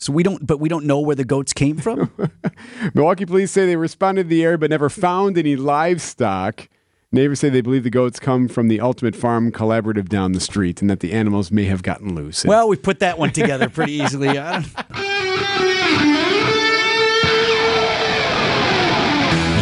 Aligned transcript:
So 0.00 0.14
we 0.14 0.22
don't, 0.22 0.46
but 0.46 0.58
we 0.58 0.70
don't 0.70 0.86
know 0.86 0.98
where 0.98 1.14
the 1.14 1.24
goats 1.26 1.52
came 1.52 1.76
from. 1.76 2.10
Milwaukee 2.94 3.26
police 3.26 3.50
say 3.50 3.66
they 3.66 3.76
responded 3.76 4.24
to 4.24 4.28
the 4.30 4.42
area 4.42 4.56
but 4.56 4.70
never 4.70 4.88
found 4.88 5.36
any 5.36 5.56
livestock. 5.56 6.68
Neighbors 7.12 7.40
say 7.40 7.50
they 7.50 7.60
believe 7.60 7.84
the 7.84 7.90
goats 7.90 8.18
come 8.18 8.48
from 8.48 8.68
the 8.68 8.80
Ultimate 8.80 9.14
Farm 9.14 9.52
Collaborative 9.52 10.08
down 10.08 10.32
the 10.32 10.40
street 10.40 10.80
and 10.80 10.88
that 10.88 11.00
the 11.00 11.12
animals 11.12 11.50
may 11.50 11.64
have 11.64 11.82
gotten 11.82 12.14
loose. 12.14 12.44
well, 12.44 12.68
we 12.68 12.76
put 12.76 13.00
that 13.00 13.18
one 13.18 13.32
together 13.32 13.68
pretty 13.68 13.92
easily. 13.92 14.38
I 14.38 14.64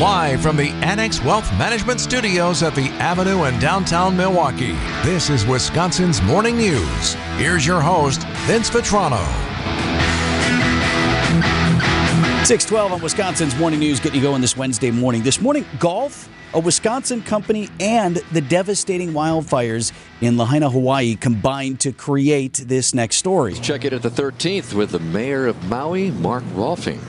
Live 0.00 0.40
from 0.40 0.56
the 0.56 0.68
Annex 0.84 1.20
Wealth 1.24 1.50
Management 1.58 1.98
Studios 1.98 2.62
at 2.62 2.74
the 2.76 2.88
Avenue 3.00 3.44
in 3.44 3.58
downtown 3.58 4.16
Milwaukee, 4.16 4.76
this 5.02 5.28
is 5.28 5.44
Wisconsin's 5.44 6.22
Morning 6.22 6.56
News. 6.56 7.14
Here's 7.36 7.66
your 7.66 7.80
host, 7.80 8.22
Vince 8.46 8.70
Vitrano. 8.70 9.57
612 12.44 12.92
on 12.92 13.02
Wisconsin's 13.02 13.56
Morning 13.56 13.80
News 13.80 14.00
getting 14.00 14.20
you 14.20 14.22
going 14.22 14.40
this 14.40 14.56
Wednesday 14.56 14.90
morning. 14.90 15.22
This 15.22 15.40
morning, 15.40 15.66
golf, 15.78 16.28
a 16.54 16.60
Wisconsin 16.60 17.20
company, 17.20 17.68
and 17.78 18.16
the 18.32 18.40
devastating 18.40 19.12
wildfires 19.12 19.92
in 20.20 20.38
Lahaina, 20.38 20.70
Hawaii 20.70 21.16
combined 21.16 21.80
to 21.80 21.92
create 21.92 22.54
this 22.54 22.94
next 22.94 23.16
story. 23.16 23.54
Check 23.54 23.84
it 23.84 23.92
at 23.92 24.02
the 24.02 24.10
13th 24.10 24.72
with 24.72 24.92
the 24.92 24.98
mayor 24.98 25.46
of 25.46 25.62
Maui, 25.68 26.10
Mark 26.12 26.44
Rolfing. 26.54 27.00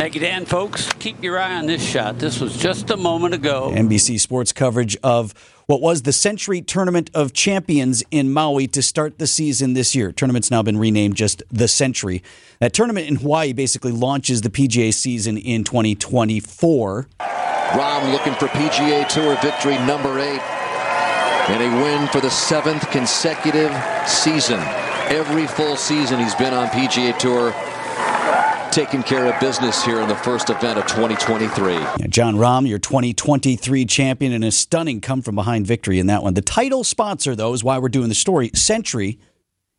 Thank 0.00 0.14
you, 0.14 0.22
Dan. 0.22 0.46
Folks, 0.46 0.90
keep 0.94 1.22
your 1.22 1.38
eye 1.38 1.56
on 1.56 1.66
this 1.66 1.86
shot. 1.86 2.18
This 2.18 2.40
was 2.40 2.56
just 2.56 2.88
a 2.88 2.96
moment 2.96 3.34
ago. 3.34 3.70
NBC 3.70 4.18
Sports 4.18 4.50
coverage 4.50 4.96
of 5.02 5.34
what 5.66 5.82
was 5.82 6.00
the 6.00 6.12
Sentry 6.14 6.62
Tournament 6.62 7.10
of 7.12 7.34
Champions 7.34 8.02
in 8.10 8.32
Maui 8.32 8.66
to 8.68 8.80
start 8.80 9.18
the 9.18 9.26
season 9.26 9.74
this 9.74 9.94
year. 9.94 10.10
Tournament's 10.10 10.50
now 10.50 10.62
been 10.62 10.78
renamed 10.78 11.16
just 11.16 11.42
the 11.50 11.68
Sentry. 11.68 12.22
That 12.60 12.72
tournament 12.72 13.08
in 13.08 13.16
Hawaii 13.16 13.52
basically 13.52 13.92
launches 13.92 14.40
the 14.40 14.48
PGA 14.48 14.94
season 14.94 15.36
in 15.36 15.64
2024. 15.64 17.08
Rahm 17.20 18.10
looking 18.10 18.32
for 18.36 18.46
PGA 18.46 19.06
Tour 19.06 19.36
victory 19.42 19.76
number 19.80 20.18
eight 20.18 20.40
and 21.50 21.62
a 21.62 21.84
win 21.84 22.08
for 22.08 22.22
the 22.22 22.30
seventh 22.30 22.90
consecutive 22.90 23.70
season. 24.08 24.60
Every 25.10 25.46
full 25.46 25.76
season 25.76 26.20
he's 26.20 26.34
been 26.36 26.54
on 26.54 26.68
PGA 26.68 27.18
Tour 27.18 27.52
taking 28.70 29.02
care 29.02 29.26
of 29.26 29.38
business 29.40 29.84
here 29.84 30.00
in 30.00 30.08
the 30.08 30.16
first 30.16 30.50
event 30.50 30.78
of 30.78 30.86
2023. 30.86 32.08
Jon 32.08 32.36
Rahm, 32.36 32.68
your 32.68 32.78
2023 32.78 33.84
champion, 33.84 34.32
and 34.32 34.44
a 34.44 34.50
stunning 34.50 35.00
come 35.00 35.22
from 35.22 35.34
behind 35.34 35.66
victory 35.66 35.98
in 35.98 36.06
that 36.06 36.22
one. 36.22 36.34
The 36.34 36.42
title 36.42 36.84
sponsor, 36.84 37.34
though, 37.34 37.52
is 37.52 37.64
why 37.64 37.78
we're 37.78 37.88
doing 37.88 38.08
the 38.08 38.14
story. 38.14 38.50
Sentry 38.54 39.18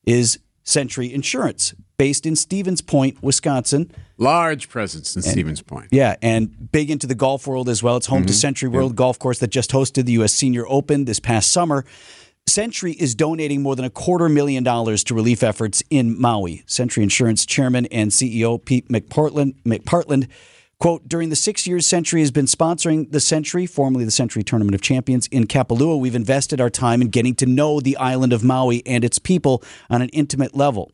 is 0.06 0.40
Sentry 0.64 1.14
Insurance, 1.14 1.74
based 1.98 2.26
in 2.26 2.36
Stevens 2.36 2.82
Point, 2.82 3.22
Wisconsin. 3.24 3.92
Large 4.18 4.70
presence 4.70 5.16
in 5.16 5.22
Stevens 5.22 5.62
Point. 5.62 5.88
Yeah, 5.92 6.16
and 6.22 6.72
big 6.72 6.92
into 6.92 7.08
the 7.08 7.16
golf 7.16 7.48
world 7.48 7.70
as 7.70 7.82
well. 7.82 7.98
It's 7.98 8.08
home 8.08 8.26
to 8.26 8.34
mm-hmm. 8.34 8.68
SentryWorld 8.68 8.96
Golf 8.96 9.18
Course 9.18 9.40
that 9.40 9.50
just 9.50 9.72
hosted 9.72 10.06
the 10.06 10.12
U.S. 10.14 10.34
Senior 10.34 10.66
Open 10.68 11.06
this 11.06 11.20
past 11.20 11.52
summer. 11.52 11.86
Sentry 12.52 12.92
is 12.92 13.16
donating 13.16 13.62
more 13.62 13.78
than 13.78 13.86
a 13.86 13.90
quarter 13.90 14.28
million 14.28 14.62
dollars 14.62 15.06
to 15.06 15.16
relief 15.16 15.42
efforts 15.42 15.82
in 15.90 16.20
Maui. 16.20 16.64
Sentry 16.66 17.02
Insurance 17.02 17.46
Chairman 17.46 17.86
and 17.86 18.12
CEO 18.12 18.64
Pete 18.64 18.90
McPartland, 18.90 19.56
McPartland 19.64 20.28
quote, 20.78 21.08
during 21.08 21.30
the 21.30 21.36
six 21.38 21.66
years 21.66 21.88
Sentry 21.88 22.20
has 22.20 22.30
been 22.30 22.48
sponsoring 22.48 23.10
the 23.10 23.22
Sentry, 23.22 23.66
formerly 23.66 24.04
the 24.04 24.12
Sentry 24.12 24.44
Tournament 24.44 24.76
of 24.76 24.82
Champions 24.82 25.28
in 25.28 25.48
Kapalua, 25.48 25.98
we've 25.98 26.14
invested 26.14 26.60
our 26.60 26.70
time 26.70 27.02
in 27.02 27.08
getting 27.08 27.36
to 27.36 27.46
know 27.46 27.80
the 27.80 27.96
island 27.96 28.34
of 28.34 28.44
Maui 28.44 28.84
and 28.86 29.06
its 29.06 29.18
people 29.18 29.64
on 29.90 30.02
an 30.02 30.10
intimate 30.10 30.54
level. 30.54 30.92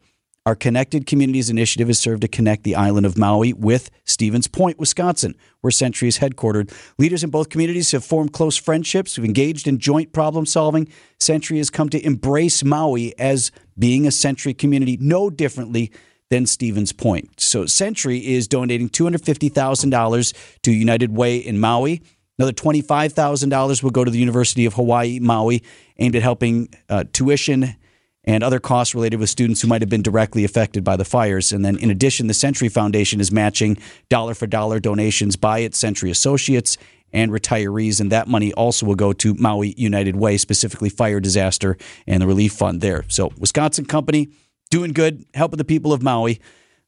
Our 0.47 0.55
Connected 0.55 1.05
Communities 1.05 1.49
initiative 1.49 1.89
has 1.89 1.99
served 1.99 2.21
to 2.21 2.29
connect 2.29 2.63
the 2.63 2.77
island 2.77 3.05
of 3.05 3.17
Maui 3.17 3.51
with 3.51 3.91
Stevens 4.05 4.47
Point, 4.47 4.79
Wisconsin, 4.79 5.35
where 5.59 5.71
Sentry 5.71 6.07
is 6.07 6.19
headquartered. 6.19 6.73
Leaders 6.97 7.21
in 7.21 7.29
both 7.31 7.49
communities 7.49 7.91
have 7.91 8.05
formed 8.05 8.31
close 8.31 8.55
friendships, 8.55 9.13
who've 9.13 9.25
engaged 9.25 9.67
in 9.67 9.77
joint 9.77 10.13
problem 10.13 10.45
solving. 10.45 10.87
Sentry 11.19 11.57
has 11.57 11.69
come 11.69 11.89
to 11.89 12.01
embrace 12.05 12.63
Maui 12.63 13.13
as 13.19 13.51
being 13.77 14.07
a 14.07 14.11
Sentry 14.11 14.53
community 14.53 14.97
no 15.01 15.29
differently 15.29 15.91
than 16.29 16.45
Stevens 16.45 16.93
Point. 16.93 17.41
So 17.41 17.65
Sentry 17.65 18.25
is 18.25 18.47
donating 18.47 18.87
$250,000 18.87 20.33
to 20.61 20.71
United 20.71 21.13
Way 21.13 21.39
in 21.39 21.59
Maui. 21.59 22.01
Another 22.39 22.53
$25,000 22.53 23.83
will 23.83 23.89
go 23.89 24.05
to 24.05 24.11
the 24.11 24.19
University 24.19 24.65
of 24.65 24.75
Hawaii, 24.75 25.19
Maui, 25.19 25.61
aimed 25.97 26.15
at 26.15 26.21
helping 26.21 26.69
uh, 26.87 27.03
tuition 27.11 27.75
and 28.27 28.43
other 28.43 28.59
costs 28.59 28.93
related 28.93 29.19
with 29.19 29.29
students 29.29 29.61
who 29.61 29.69
might 29.69 29.81
have 29.81 29.89
been 29.89 30.01
directly 30.03 30.43
affected 30.43 30.83
by 30.83 30.97
the 30.97 31.05
fires. 31.05 31.53
And 31.53 31.63
then, 31.63 31.77
in 31.77 31.89
addition, 31.89 32.27
the 32.27 32.33
Sentry 32.33 32.67
Foundation 32.67 33.21
is 33.21 33.31
matching 33.31 33.77
dollar 34.09 34.33
for 34.33 34.45
dollar 34.45 34.79
donations 34.81 35.37
by 35.37 35.59
its 35.59 35.77
Sentry 35.77 36.11
associates 36.11 36.77
and 37.13 37.31
retirees. 37.31 38.01
And 38.01 38.11
that 38.11 38.27
money 38.27 38.51
also 38.53 38.85
will 38.85 38.95
go 38.95 39.13
to 39.13 39.33
Maui 39.35 39.73
United 39.77 40.17
Way, 40.17 40.35
specifically 40.37 40.89
fire 40.89 41.21
disaster 41.21 41.77
and 42.05 42.21
the 42.21 42.27
relief 42.27 42.51
fund 42.51 42.81
there. 42.81 43.05
So, 43.07 43.31
Wisconsin 43.39 43.85
company 43.85 44.27
doing 44.69 44.91
good, 44.91 45.25
helping 45.33 45.57
the 45.57 45.65
people 45.65 45.93
of 45.93 46.03
Maui. 46.03 46.41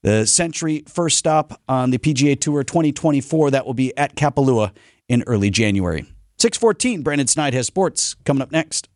The 0.04 0.26
Sentry 0.26 0.84
first 0.88 1.18
stop 1.18 1.62
on 1.70 1.92
the 1.92 1.98
PGA 1.98 2.40
Tour 2.40 2.64
2024, 2.66 3.52
that 3.52 3.66
will 3.66 3.74
be 3.74 3.96
at 3.98 4.16
Kapalua 4.16 4.74
in 5.08 5.24
early 5.26 5.50
January. 5.50 6.06
614, 6.38 7.02
Brandon 7.02 7.28
Snide 7.28 7.54
has 7.54 7.68
sports 7.68 8.16
coming 8.26 8.42
up 8.42 8.52
next. 8.52 8.90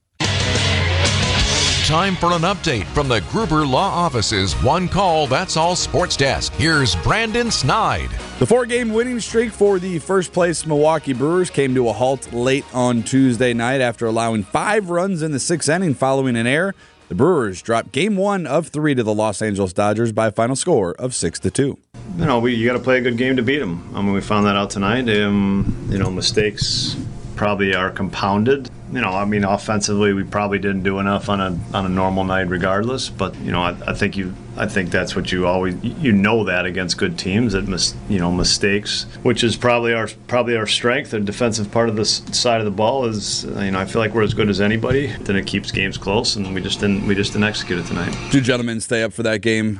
Time 1.83 2.15
for 2.15 2.31
an 2.31 2.43
update 2.43 2.85
from 2.93 3.09
the 3.09 3.19
Gruber 3.29 3.65
Law 3.65 3.89
Office's 3.89 4.53
One 4.63 4.87
Call 4.87 5.27
That's 5.27 5.57
All 5.57 5.75
Sports 5.75 6.15
Desk. 6.15 6.53
Here's 6.53 6.95
Brandon 6.95 7.51
Snide. 7.51 8.09
The 8.39 8.45
four 8.45 8.65
game 8.65 8.93
winning 8.93 9.19
streak 9.19 9.51
for 9.51 9.79
the 9.79 9.99
first 9.99 10.31
place 10.31 10.65
Milwaukee 10.65 11.11
Brewers 11.11 11.49
came 11.49 11.75
to 11.75 11.89
a 11.89 11.93
halt 11.93 12.31
late 12.31 12.63
on 12.73 13.03
Tuesday 13.03 13.53
night 13.53 13.81
after 13.81 14.05
allowing 14.05 14.43
five 14.43 14.91
runs 14.91 15.21
in 15.21 15.33
the 15.33 15.41
sixth 15.41 15.67
inning 15.67 15.93
following 15.93 16.37
an 16.37 16.47
error. 16.47 16.73
The 17.09 17.15
Brewers 17.15 17.61
dropped 17.61 17.91
game 17.91 18.15
one 18.15 18.47
of 18.47 18.69
three 18.69 18.95
to 18.95 19.03
the 19.03 19.13
Los 19.13 19.41
Angeles 19.41 19.73
Dodgers 19.73 20.13
by 20.13 20.27
a 20.27 20.31
final 20.31 20.55
score 20.55 20.93
of 20.93 21.13
6 21.13 21.37
to 21.41 21.51
2. 21.51 21.77
You 22.17 22.25
know, 22.25 22.39
we, 22.39 22.55
you 22.55 22.65
got 22.65 22.77
to 22.77 22.83
play 22.83 22.99
a 22.99 23.01
good 23.01 23.17
game 23.17 23.35
to 23.35 23.43
beat 23.43 23.59
them. 23.59 23.93
I 23.93 24.01
mean, 24.01 24.13
we 24.13 24.21
found 24.21 24.45
that 24.45 24.55
out 24.55 24.69
tonight. 24.69 25.09
Um, 25.09 25.89
you 25.91 25.97
know, 25.97 26.09
mistakes 26.09 26.95
probably 27.35 27.75
are 27.75 27.89
compounded. 27.89 28.69
You 28.93 29.01
know, 29.01 29.09
I 29.09 29.25
mean, 29.25 29.43
offensively, 29.43 30.13
we 30.13 30.23
probably 30.23 30.59
didn't 30.59 30.83
do 30.83 30.99
enough 30.99 31.27
on 31.27 31.41
a 31.41 31.57
on 31.75 31.85
a 31.85 31.89
normal 31.89 32.23
night, 32.23 32.47
regardless. 32.47 33.09
But 33.09 33.35
you 33.37 33.51
know, 33.51 33.61
I, 33.63 33.75
I 33.87 33.93
think 33.93 34.15
you, 34.15 34.35
I 34.55 34.67
think 34.67 34.91
that's 34.91 35.15
what 35.15 35.31
you 35.31 35.47
always 35.47 35.75
you 35.83 36.11
know 36.11 36.43
that 36.43 36.67
against 36.67 36.99
good 36.99 37.17
teams 37.17 37.53
that 37.53 37.67
mis, 37.67 37.95
you 38.07 38.19
know 38.19 38.31
mistakes, 38.31 39.07
which 39.23 39.43
is 39.43 39.55
probably 39.57 39.93
our 39.93 40.07
probably 40.27 40.55
our 40.55 40.67
strength. 40.67 41.09
The 41.09 41.19
defensive 41.19 41.71
part 41.71 41.89
of 41.89 41.95
the 41.95 42.05
side 42.05 42.59
of 42.61 42.65
the 42.65 42.71
ball 42.71 43.05
is, 43.05 43.45
uh, 43.45 43.61
you 43.61 43.71
know, 43.71 43.79
I 43.79 43.85
feel 43.85 43.99
like 43.99 44.13
we're 44.13 44.21
as 44.21 44.35
good 44.35 44.47
as 44.49 44.61
anybody. 44.61 45.07
Then 45.21 45.37
it 45.37 45.47
keeps 45.47 45.71
games 45.71 45.97
close, 45.97 46.35
and 46.35 46.53
we 46.53 46.61
just 46.61 46.79
didn't 46.79 47.07
we 47.07 47.15
just 47.15 47.33
didn't 47.33 47.45
execute 47.45 47.79
it 47.79 47.87
tonight. 47.87 48.15
Do 48.31 48.41
gentlemen 48.41 48.79
stay 48.79 49.01
up 49.01 49.11
for 49.13 49.23
that 49.23 49.41
game. 49.41 49.79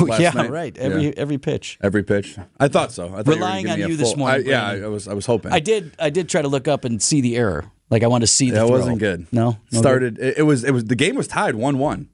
Oh, 0.00 0.04
last 0.04 0.20
yeah, 0.20 0.30
night? 0.30 0.50
right. 0.50 0.78
Every 0.78 1.06
Yeah. 1.06 1.12
every 1.16 1.36
pitch. 1.38 1.78
Every 1.82 2.02
pitch. 2.02 2.38
I 2.58 2.68
thought 2.68 2.92
so. 2.92 3.08
I 3.08 3.22
thought 3.22 3.26
Relying 3.26 3.64
you 3.64 3.68
were 3.68 3.72
on 3.74 3.78
you 3.80 3.86
be 3.88 3.94
a 3.94 3.96
this 3.96 4.16
morning, 4.16 4.46
I, 4.46 4.50
yeah, 4.50 4.86
I 4.86 4.88
was. 4.88 5.06
I 5.08 5.12
was 5.14 5.26
hoping. 5.26 5.52
I 5.52 5.60
did. 5.60 5.92
I 5.98 6.08
did 6.10 6.28
try 6.28 6.40
to 6.40 6.48
look 6.48 6.66
up 6.68 6.84
and 6.84 7.02
see 7.02 7.20
the 7.20 7.36
error. 7.36 7.66
Like 7.92 8.02
I 8.02 8.06
want 8.06 8.22
to 8.22 8.26
see 8.26 8.48
the. 8.48 8.54
That 8.54 8.66
throw. 8.68 8.78
wasn't 8.78 8.98
good. 9.00 9.26
No, 9.32 9.58
no 9.70 9.78
started. 9.78 10.18
It, 10.18 10.38
it 10.38 10.42
was. 10.44 10.64
It 10.64 10.70
was. 10.70 10.86
The 10.86 10.96
game 10.96 11.14
was 11.14 11.28
tied 11.28 11.54
one 11.54 11.78
one. 11.78 12.08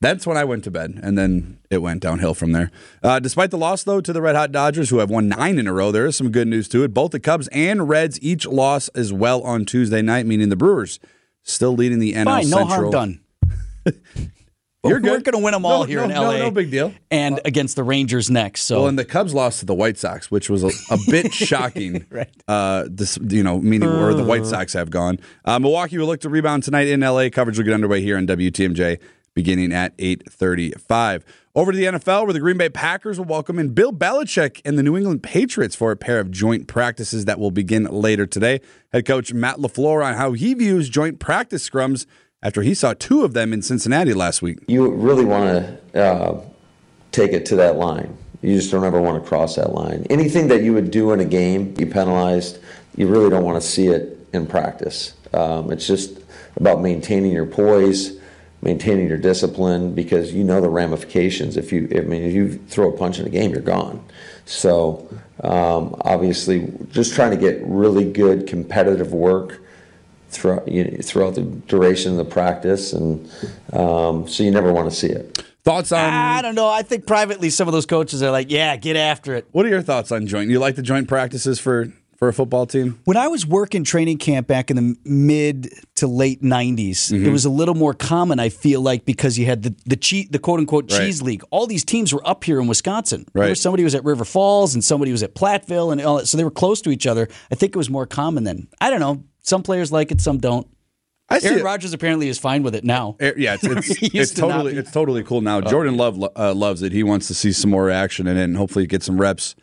That's 0.00 0.26
when 0.26 0.36
I 0.36 0.44
went 0.44 0.64
to 0.64 0.70
bed, 0.70 1.00
and 1.02 1.16
then 1.16 1.58
it 1.70 1.78
went 1.78 2.02
downhill 2.02 2.34
from 2.34 2.52
there. 2.52 2.70
Uh, 3.02 3.18
despite 3.18 3.50
the 3.50 3.56
loss, 3.56 3.82
though, 3.82 4.02
to 4.02 4.12
the 4.12 4.20
Red 4.20 4.36
Hot 4.36 4.52
Dodgers, 4.52 4.90
who 4.90 4.98
have 4.98 5.08
won 5.08 5.26
nine 5.26 5.58
in 5.58 5.66
a 5.66 5.72
row, 5.72 5.90
there 5.90 6.04
is 6.04 6.14
some 6.14 6.30
good 6.30 6.46
news 6.46 6.68
to 6.68 6.84
it. 6.84 6.92
Both 6.92 7.12
the 7.12 7.20
Cubs 7.20 7.48
and 7.48 7.88
Reds 7.88 8.20
each 8.20 8.46
lost 8.46 8.90
as 8.94 9.10
well 9.10 9.42
on 9.42 9.64
Tuesday 9.64 10.02
night, 10.02 10.26
meaning 10.26 10.50
the 10.50 10.56
Brewers 10.56 11.00
still 11.42 11.72
leading 11.72 12.00
the 12.00 12.12
NL 12.12 12.24
Fine, 12.24 12.50
no 12.50 12.64
harm 12.66 12.90
done. 12.90 13.20
You're 14.84 14.94
We're 14.94 15.00
good. 15.00 15.24
going 15.24 15.32
to 15.40 15.44
win 15.44 15.52
them 15.54 15.66
all 15.66 15.80
No, 15.80 15.86
here 15.86 15.98
no, 15.98 16.04
in 16.04 16.10
LA. 16.10 16.36
no 16.38 16.50
big 16.52 16.70
deal. 16.70 16.92
And 17.10 17.40
against 17.44 17.74
the 17.74 17.82
Rangers 17.82 18.30
next. 18.30 18.62
So 18.62 18.78
Well, 18.80 18.88
and 18.88 18.96
the 18.96 19.04
Cubs 19.04 19.34
lost 19.34 19.58
to 19.58 19.66
the 19.66 19.74
White 19.74 19.98
Sox, 19.98 20.30
which 20.30 20.48
was 20.48 20.62
a, 20.62 20.70
a 20.94 20.98
bit 21.08 21.32
shocking. 21.34 22.06
Right. 22.10 22.30
Uh, 22.46 22.84
this, 22.88 23.18
you 23.28 23.42
know, 23.42 23.58
meaning 23.58 23.88
where 23.90 24.14
the 24.14 24.22
White 24.24 24.46
Sox 24.46 24.72
have 24.74 24.88
gone. 24.90 25.18
Uh, 25.44 25.58
Milwaukee 25.58 25.98
will 25.98 26.06
look 26.06 26.20
to 26.20 26.28
rebound 26.28 26.62
tonight 26.62 26.86
in 26.86 27.00
LA. 27.00 27.28
Coverage 27.28 27.58
will 27.58 27.64
get 27.64 27.74
underway 27.74 28.00
here 28.00 28.16
on 28.16 28.26
WTMJ 28.26 29.00
beginning 29.34 29.72
at 29.72 29.96
8:35. 29.98 31.22
Over 31.54 31.72
to 31.72 31.78
the 31.78 31.84
NFL, 31.86 32.24
where 32.24 32.32
the 32.32 32.40
Green 32.40 32.56
Bay 32.56 32.68
Packers 32.68 33.18
will 33.18 33.26
welcome 33.26 33.58
in 33.58 33.70
Bill 33.70 33.92
Belichick 33.92 34.60
and 34.64 34.78
the 34.78 34.82
New 34.82 34.96
England 34.96 35.22
Patriots 35.24 35.74
for 35.74 35.90
a 35.90 35.96
pair 35.96 36.20
of 36.20 36.30
joint 36.30 36.68
practices 36.68 37.24
that 37.24 37.38
will 37.40 37.50
begin 37.50 37.84
later 37.84 38.26
today. 38.26 38.60
Head 38.92 39.06
coach 39.06 39.32
Matt 39.32 39.56
LaFleur 39.56 40.04
on 40.04 40.14
how 40.14 40.32
he 40.32 40.54
views 40.54 40.88
joint 40.88 41.18
practice 41.18 41.68
scrums 41.68 42.06
after 42.42 42.62
he 42.62 42.74
saw 42.74 42.94
two 42.94 43.24
of 43.24 43.34
them 43.34 43.52
in 43.52 43.62
Cincinnati 43.62 44.14
last 44.14 44.42
week. 44.42 44.58
you 44.68 44.90
really 44.90 45.24
want 45.24 45.44
to 45.92 46.04
uh, 46.04 46.40
take 47.12 47.32
it 47.32 47.46
to 47.46 47.56
that 47.56 47.76
line. 47.76 48.16
You 48.42 48.56
just 48.56 48.70
don't 48.70 48.84
ever 48.84 49.00
want 49.00 49.22
to 49.22 49.28
cross 49.28 49.56
that 49.56 49.72
line. 49.72 50.06
Anything 50.10 50.48
that 50.48 50.62
you 50.62 50.72
would 50.72 50.90
do 50.90 51.12
in 51.12 51.18
a 51.18 51.24
game, 51.24 51.74
you 51.76 51.86
penalized, 51.86 52.58
you 52.96 53.08
really 53.08 53.30
don't 53.30 53.44
want 53.44 53.60
to 53.60 53.66
see 53.66 53.88
it 53.88 54.16
in 54.32 54.46
practice. 54.46 55.14
Um, 55.34 55.72
it's 55.72 55.86
just 55.86 56.20
about 56.56 56.80
maintaining 56.80 57.32
your 57.32 57.46
poise, 57.46 58.16
maintaining 58.62 59.08
your 59.08 59.18
discipline 59.18 59.94
because 59.94 60.32
you 60.32 60.44
know 60.44 60.60
the 60.60 60.68
ramifications. 60.68 61.56
If 61.56 61.72
you, 61.72 61.88
I 61.96 62.00
mean, 62.00 62.22
if 62.22 62.32
you 62.32 62.58
throw 62.68 62.92
a 62.92 62.96
punch 62.96 63.18
in 63.18 63.26
a 63.26 63.30
game, 63.30 63.50
you're 63.50 63.60
gone. 63.60 64.04
So 64.44 65.08
um, 65.42 65.96
obviously, 66.02 66.72
just 66.92 67.14
trying 67.14 67.32
to 67.32 67.36
get 67.36 67.60
really 67.64 68.10
good 68.10 68.46
competitive 68.46 69.12
work 69.12 69.60
throughout 70.30 70.68
you 70.68 70.84
know, 70.84 70.98
throughout 71.02 71.34
the 71.34 71.42
duration 71.42 72.12
of 72.12 72.18
the 72.18 72.24
practice, 72.24 72.92
and 72.92 73.28
um, 73.72 74.28
so 74.28 74.42
you 74.42 74.50
never 74.50 74.72
want 74.72 74.90
to 74.90 74.96
see 74.96 75.08
it. 75.08 75.42
Thoughts 75.64 75.92
on? 75.92 75.98
I 76.00 76.40
don't 76.40 76.54
know. 76.54 76.68
I 76.68 76.82
think 76.82 77.06
privately, 77.06 77.50
some 77.50 77.68
of 77.68 77.72
those 77.72 77.86
coaches 77.86 78.22
are 78.22 78.30
like, 78.30 78.50
"Yeah, 78.50 78.76
get 78.76 78.96
after 78.96 79.34
it." 79.34 79.46
What 79.52 79.66
are 79.66 79.68
your 79.68 79.82
thoughts 79.82 80.10
on 80.12 80.26
joint? 80.26 80.50
You 80.50 80.58
like 80.58 80.76
the 80.76 80.82
joint 80.82 81.08
practices 81.08 81.58
for 81.58 81.92
for 82.16 82.26
a 82.28 82.32
football 82.32 82.66
team? 82.66 82.98
When 83.04 83.16
I 83.16 83.28
was 83.28 83.46
working 83.46 83.84
training 83.84 84.18
camp 84.18 84.46
back 84.48 84.70
in 84.70 84.76
the 84.76 84.96
mid 85.04 85.72
to 85.96 86.06
late 86.08 86.42
90s, 86.42 87.12
Mm-hmm. 87.12 87.26
it 87.26 87.30
was 87.30 87.44
a 87.44 87.50
little 87.50 87.74
more 87.76 87.94
common, 87.94 88.40
I 88.40 88.48
feel 88.48 88.80
like, 88.80 89.04
because 89.04 89.38
you 89.38 89.46
had 89.46 89.62
the 89.62 89.74
the, 89.86 89.94
cheat, 89.96 90.32
the 90.32 90.38
quote 90.40 90.58
unquote 90.58 90.90
Right. 90.90 91.00
cheese 91.00 91.22
league. 91.22 91.42
All 91.50 91.66
these 91.66 91.84
teams 91.84 92.12
were 92.14 92.26
up 92.26 92.42
here 92.44 92.60
in 92.60 92.66
Wisconsin. 92.66 93.24
Remember, 93.34 93.50
Right. 93.50 93.56
somebody 93.58 93.84
was 93.84 93.94
at 93.94 94.04
River 94.04 94.24
Falls 94.24 94.74
and 94.74 94.82
somebody 94.82 95.12
was 95.12 95.22
at 95.22 95.34
Platteville, 95.34 95.92
and 95.92 96.00
all 96.00 96.16
that. 96.16 96.26
So 96.28 96.36
they 96.38 96.44
were 96.44 96.50
close 96.50 96.80
to 96.82 96.90
each 96.90 97.06
other. 97.06 97.28
I 97.52 97.54
think 97.56 97.70
it 97.74 97.78
was 97.78 97.90
more 97.90 98.06
common 98.06 98.42
then. 98.44 98.68
I 98.80 98.90
don't 98.90 99.00
know. 99.00 99.22
Some 99.40 99.62
players 99.62 99.92
like 99.92 100.10
it, 100.10 100.20
some 100.20 100.38
don't. 100.38 100.66
I 101.30 101.40
see 101.40 101.48
Aaron. 101.48 101.62
Rodgers 101.64 101.92
apparently 101.92 102.28
is 102.28 102.38
fine 102.38 102.62
with 102.62 102.74
it 102.74 102.84
now. 102.84 103.16
Eh, 103.20 103.32
Yeah, 103.36 103.54
it's 103.60 103.64
it's, 103.64 104.02
it's 104.14 104.32
to 104.32 104.40
totally 104.40 104.76
it's 104.76 104.90
totally 104.90 105.22
cool 105.22 105.40
now. 105.42 105.60
Jordan 105.60 105.96
Love 105.96 106.22
uh, 106.36 106.54
loves 106.54 106.82
it. 106.82 106.92
He 106.92 107.02
wants 107.02 107.26
to 107.28 107.34
see 107.34 107.52
some 107.52 107.70
more 107.70 107.90
action 107.90 108.26
in 108.26 108.36
it, 108.36 108.44
and 108.44 108.56
hopefully 108.56 108.86
get 108.86 109.02
some 109.02 109.20
reps 109.20 109.54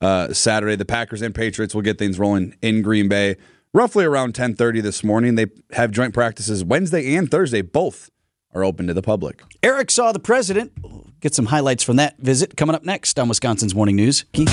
uh, 0.00 0.32
Saturday. 0.32 0.74
The 0.76 0.84
Packers 0.84 1.22
and 1.22 1.34
Patriots 1.34 1.74
will 1.74 1.82
get 1.82 1.98
things 1.98 2.18
rolling 2.18 2.56
in 2.62 2.82
Green 2.82 3.08
Bay 3.08 3.36
roughly 3.72 4.04
around 4.04 4.34
ten 4.34 4.56
thirty 4.56 4.80
this 4.80 5.04
morning. 5.04 5.36
They 5.36 5.46
have 5.72 5.92
joint 5.92 6.14
practices 6.14 6.64
Wednesday 6.64 7.14
and 7.14 7.30
Thursday. 7.30 7.62
Both 7.62 8.10
are 8.52 8.64
open 8.64 8.88
to 8.88 8.94
the 8.94 9.02
public. 9.02 9.42
Eric 9.62 9.90
saw 9.92 10.10
the 10.10 10.18
president. 10.20 10.72
We'll 10.82 11.04
Get 11.24 11.34
some 11.34 11.46
highlights 11.46 11.82
from 11.82 11.96
that 11.96 12.18
visit 12.18 12.54
coming 12.54 12.76
up 12.76 12.84
next 12.84 13.18
on 13.18 13.30
Wisconsin's 13.30 13.74
Morning 13.74 13.96
News. 13.96 14.26
Keith? 14.34 14.50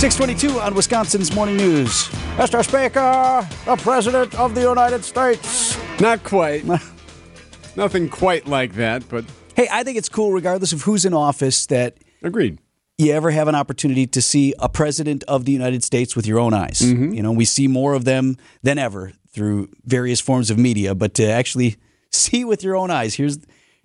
Six 0.00 0.16
twenty-two 0.16 0.58
on 0.60 0.74
Wisconsin's 0.74 1.34
Morning 1.34 1.58
News. 1.58 2.08
Mr. 2.38 2.64
Speaker, 2.64 3.46
the 3.66 3.76
President 3.76 4.34
of 4.34 4.54
the 4.54 4.62
United 4.62 5.04
States. 5.04 5.78
Not 6.00 6.24
quite. 6.24 6.64
Nothing 7.76 8.08
quite 8.08 8.46
like 8.46 8.72
that, 8.76 9.06
but 9.10 9.26
Hey, 9.54 9.68
I 9.70 9.84
think 9.84 9.98
it's 9.98 10.08
cool, 10.08 10.32
regardless 10.32 10.72
of 10.72 10.80
who's 10.80 11.04
in 11.04 11.12
office, 11.12 11.66
that 11.66 11.98
agreed. 12.22 12.58
you 12.96 13.12
ever 13.12 13.30
have 13.30 13.46
an 13.46 13.54
opportunity 13.54 14.06
to 14.06 14.22
see 14.22 14.54
a 14.58 14.70
president 14.70 15.22
of 15.24 15.44
the 15.44 15.52
United 15.52 15.84
States 15.84 16.16
with 16.16 16.26
your 16.26 16.38
own 16.38 16.54
eyes. 16.54 16.80
Mm-hmm. 16.80 17.12
You 17.12 17.22
know, 17.22 17.32
we 17.32 17.44
see 17.44 17.68
more 17.68 17.92
of 17.92 18.06
them 18.06 18.38
than 18.62 18.78
ever 18.78 19.12
through 19.28 19.68
various 19.84 20.18
forms 20.18 20.50
of 20.50 20.56
media, 20.56 20.94
but 20.94 21.12
to 21.14 21.26
actually 21.26 21.76
see 22.10 22.42
with 22.42 22.64
your 22.64 22.74
own 22.74 22.90
eyes, 22.90 23.16
here's 23.16 23.36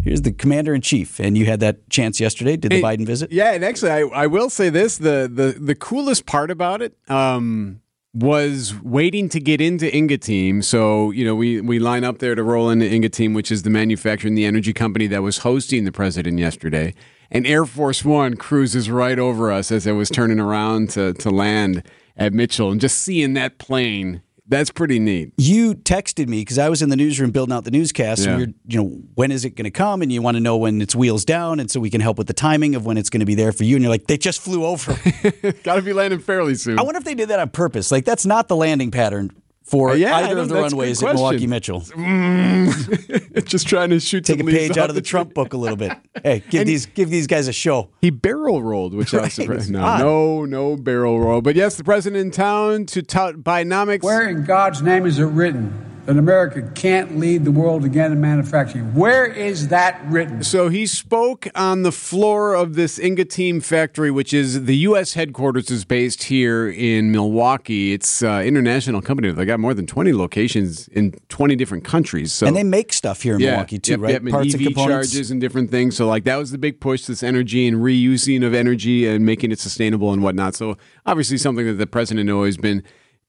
here's 0.03 0.21
the 0.21 0.31
commander 0.31 0.73
in 0.73 0.81
chief, 0.81 1.19
and 1.19 1.37
you 1.37 1.45
had 1.45 1.59
that 1.61 1.89
chance 1.89 2.19
yesterday. 2.19 2.55
Did 2.57 2.71
the 2.71 2.77
Hey, 2.77 2.81
Biden 2.81 3.05
visit? 3.05 3.31
Yeah, 3.31 3.53
and 3.53 3.63
actually, 3.63 3.91
I, 3.91 4.01
I 4.01 4.27
will 4.27 4.49
say 4.49 4.69
this: 4.69 4.97
the 4.97 5.29
the 5.31 5.57
the 5.59 5.75
coolest 5.75 6.25
part 6.25 6.51
about 6.51 6.81
it 6.81 6.95
um, 7.09 7.81
was 8.13 8.73
waiting 8.81 9.29
to 9.29 9.39
get 9.39 9.59
into 9.59 9.85
Ingeteam. 9.85 10.63
So 10.63 11.11
you 11.11 11.25
know, 11.25 11.35
we 11.35 11.61
we 11.61 11.79
line 11.79 12.03
up 12.03 12.19
there 12.19 12.35
to 12.35 12.43
roll 12.43 12.69
into 12.69 12.85
Ingeteam, 12.85 13.33
which 13.35 13.51
is 13.51 13.63
the 13.63 13.69
manufacturer 13.69 14.27
and 14.29 14.37
the 14.37 14.45
energy 14.45 14.73
company 14.73 15.07
that 15.07 15.23
was 15.23 15.39
hosting 15.39 15.85
the 15.85 15.91
president 15.91 16.39
yesterday. 16.39 16.93
And 17.31 17.47
Air 17.47 17.65
Force 17.65 18.05
One 18.05 18.35
cruises 18.35 18.89
right 18.89 19.17
over 19.17 19.51
us 19.51 19.71
as 19.71 19.87
I 19.87 19.91
was 19.91 20.09
turning 20.09 20.39
around 20.39 20.91
to 20.91 21.13
to 21.13 21.29
land 21.29 21.83
at 22.15 22.33
Mitchell, 22.33 22.71
and 22.71 22.79
just 22.79 22.99
seeing 22.99 23.33
that 23.33 23.57
plane. 23.57 24.21
That's 24.47 24.69
pretty 24.69 24.99
neat. 24.99 25.33
You 25.37 25.73
texted 25.73 26.27
me 26.27 26.41
because 26.41 26.59
I 26.59 26.69
was 26.69 26.81
in 26.81 26.89
the 26.89 26.95
newsroom 26.95 27.31
building 27.31 27.53
out 27.53 27.63
the 27.63 27.71
newscast. 27.71 28.25
Yeah. 28.25 28.31
And 28.31 28.39
were, 28.39 28.53
you 28.67 28.83
know, 28.83 29.01
when 29.15 29.31
is 29.31 29.43
it 29.43 29.51
going 29.51 29.65
to 29.65 29.71
come? 29.71 30.01
And 30.01 30.11
you 30.11 30.21
want 30.21 30.37
to 30.37 30.41
know 30.41 30.57
when 30.57 30.81
it's 30.81 30.95
wheels 30.95 31.25
down, 31.25 31.59
and 31.59 31.69
so 31.69 31.79
we 31.79 31.89
can 31.89 32.01
help 32.01 32.17
with 32.17 32.27
the 32.27 32.33
timing 32.33 32.75
of 32.75 32.85
when 32.85 32.97
it's 32.97 33.09
going 33.09 33.21
to 33.21 33.25
be 33.25 33.35
there 33.35 33.51
for 33.51 33.63
you. 33.63 33.75
And 33.75 33.83
you're 33.83 33.89
like, 33.89 34.07
they 34.07 34.17
just 34.17 34.41
flew 34.41 34.63
over. 34.65 34.93
Got 35.63 35.75
to 35.75 35.81
be 35.81 35.93
landing 35.93 36.19
fairly 36.19 36.55
soon. 36.55 36.77
I 36.77 36.83
wonder 36.83 36.99
if 36.99 37.03
they 37.03 37.15
did 37.15 37.29
that 37.29 37.39
on 37.39 37.49
purpose. 37.49 37.91
Like 37.91 38.05
that's 38.05 38.25
not 38.25 38.47
the 38.47 38.55
landing 38.55 38.91
pattern 38.91 39.31
for 39.65 39.89
Uh, 39.91 39.93
yeah, 39.95 40.15
either 40.15 40.37
of 40.37 40.47
the 40.47 40.53
that's 40.55 40.71
a 40.73 40.75
good 40.75 40.79
runways 40.79 41.03
at. 41.03 41.13
Milwaukee 41.15 41.47
Mitchell. 41.47 41.79
just 43.45 43.67
trying 43.67 43.89
to 43.89 43.99
shoot 43.99 44.23
Take 44.25 44.39
a 44.39 44.43
leaves 44.43 44.57
page 44.57 44.77
out 44.77 44.89
of 44.89 44.95
the 44.95 45.01
Trump 45.01 45.33
book 45.33 45.53
a 45.53 45.57
little 45.57 45.75
bit. 45.77 45.91
Hey, 46.23 46.41
give 46.49 46.61
And- 46.61 46.69
these 46.69 46.85
give 46.87 47.09
these 47.09 47.27
guys 47.27 47.47
a 47.47 47.53
show. 47.53 47.89
He 48.01 48.09
barrel 48.09 48.63
rolled, 48.63 48.93
which 48.95 49.13
I 49.13 49.21
was 49.23 49.33
surprised. 49.33 49.69
No, 49.69 49.81
odd. 49.83 49.99
no, 49.99 50.45
no 50.45 50.75
barrel 50.77 51.19
roll. 51.19 51.41
But 51.41 51.55
yes, 51.55 51.75
the 51.75 51.83
president 51.83 52.21
in 52.21 52.31
town 52.31 52.85
to 52.87 53.03
tout 53.03 53.43
Bidenomics. 53.43 54.01
Where 54.01 54.27
in 54.29 54.43
God's 54.45 54.81
name 54.81 55.05
is 55.05 55.19
it 55.19 55.25
written 55.25 55.73
that 56.05 56.17
America 56.17 56.61
can't 56.75 57.17
lead 57.17 57.45
the 57.45 57.51
world 57.51 57.83
again 57.83 58.11
in 58.11 58.21
manufacturing? 58.21 58.93
Where 58.93 59.25
is 59.25 59.69
that 59.69 60.01
written? 60.05 60.43
So 60.43 60.69
he 60.69 60.85
spoke 60.85 61.47
on 61.55 61.81
the 61.81 61.91
floor 61.91 62.53
of 62.53 62.75
this 62.75 62.99
Ingeteam 62.99 63.63
factory, 63.63 64.11
which 64.11 64.33
is 64.33 64.65
the 64.65 64.77
U.S. 64.77 65.13
headquarters 65.13 65.71
is 65.71 65.83
based 65.83 66.23
here 66.23 66.69
in 66.69 67.11
Milwaukee. 67.11 67.93
It's 67.93 68.21
an 68.21 68.43
international 68.45 69.01
company. 69.01 69.31
They 69.31 69.45
got 69.45 69.59
more 69.59 69.73
than 69.73 69.87
20 69.87 70.13
locations 70.13 70.87
in 70.89 71.13
20 71.29 71.55
different 71.55 71.83
countries. 71.83 72.31
So 72.31 72.45
And 72.47 72.55
they 72.55 72.63
make 72.63 72.93
stuff 72.93 73.23
here 73.23 73.35
in 73.35 73.41
Milwaukee 73.41 73.79
too, 73.79 73.93
yep, 73.93 73.99
right? 74.01 74.11
Yep, 74.11 74.21
and 74.21 74.31
Parts 74.31 74.53
EV 74.53 74.59
and 74.59 74.67
components. 74.67 75.11
charges 75.11 75.31
and 75.31 75.41
different 75.41 75.71
things. 75.71 75.95
So 75.95 76.07
like 76.07 76.23
that 76.25 76.37
was 76.37 76.51
the 76.51 76.57
big 76.59 76.79
push, 76.79 77.05
this 77.05 77.23
energy 77.23 77.67
and 77.67 77.77
reusing 77.77 78.45
of 78.45 78.53
energy 78.53 79.07
and 79.07 79.25
making 79.25 79.51
it 79.51 79.59
sustainable 79.59 80.13
and 80.13 80.21
whatnot. 80.21 80.55
So 80.55 80.77
obviously 81.05 81.37
something 81.37 81.65
that 81.65 81.73
the 81.73 81.87
president 81.87 82.27
had 82.27 82.33
always 82.33 82.57
been 82.57 82.83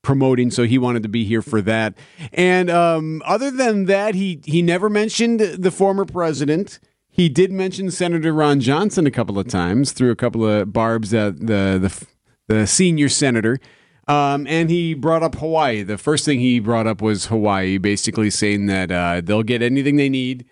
promoting. 0.07 0.53
So 0.53 0.63
he 0.63 0.79
wanted 0.79 1.03
to 1.03 1.09
be 1.09 1.25
here 1.25 1.43
for 1.43 1.61
that. 1.63 1.95
And 2.33 2.71
um, 2.71 3.23
other 3.27 3.51
than 3.51 3.87
that, 3.87 4.15
he 4.15 4.41
he 4.45 4.63
never 4.63 4.89
mentioned 4.89 5.41
the 5.41 5.71
former 5.73 6.05
president. 6.05 6.79
He 7.11 7.29
did 7.29 7.51
mention 7.51 7.91
Senator 7.91 8.33
Ron 8.33 8.61
Johnson 8.61 9.05
a 9.07 9.11
couple 9.11 9.37
of 9.37 9.49
times 9.49 9.91
through 9.91 10.13
a 10.13 10.17
couple 10.17 10.47
of 10.47 10.73
barbs 10.73 11.13
at 11.13 11.41
the 11.41 11.79
the, 11.83 12.07
the 12.47 12.67
senior 12.69 13.09
senator. 13.09 13.59
Um, 14.07 14.47
and 14.47 14.71
he 14.71 14.95
brought 14.95 15.25
up 15.25 15.35
Hawaii. 15.35 15.83
The 15.83 15.99
first 15.99 16.25
thing 16.25 16.39
he 16.39 16.61
brought 16.61 16.87
up 16.87 17.03
was 17.03 17.27
Hawaii, 17.27 17.77
basically 17.79 18.31
saying 18.31 18.67
that 18.67 18.93
uh, 18.93 19.21
they'll 19.21 19.43
get 19.43 19.61
anything 19.61 19.97
they 19.97 20.09
need, 20.09 20.45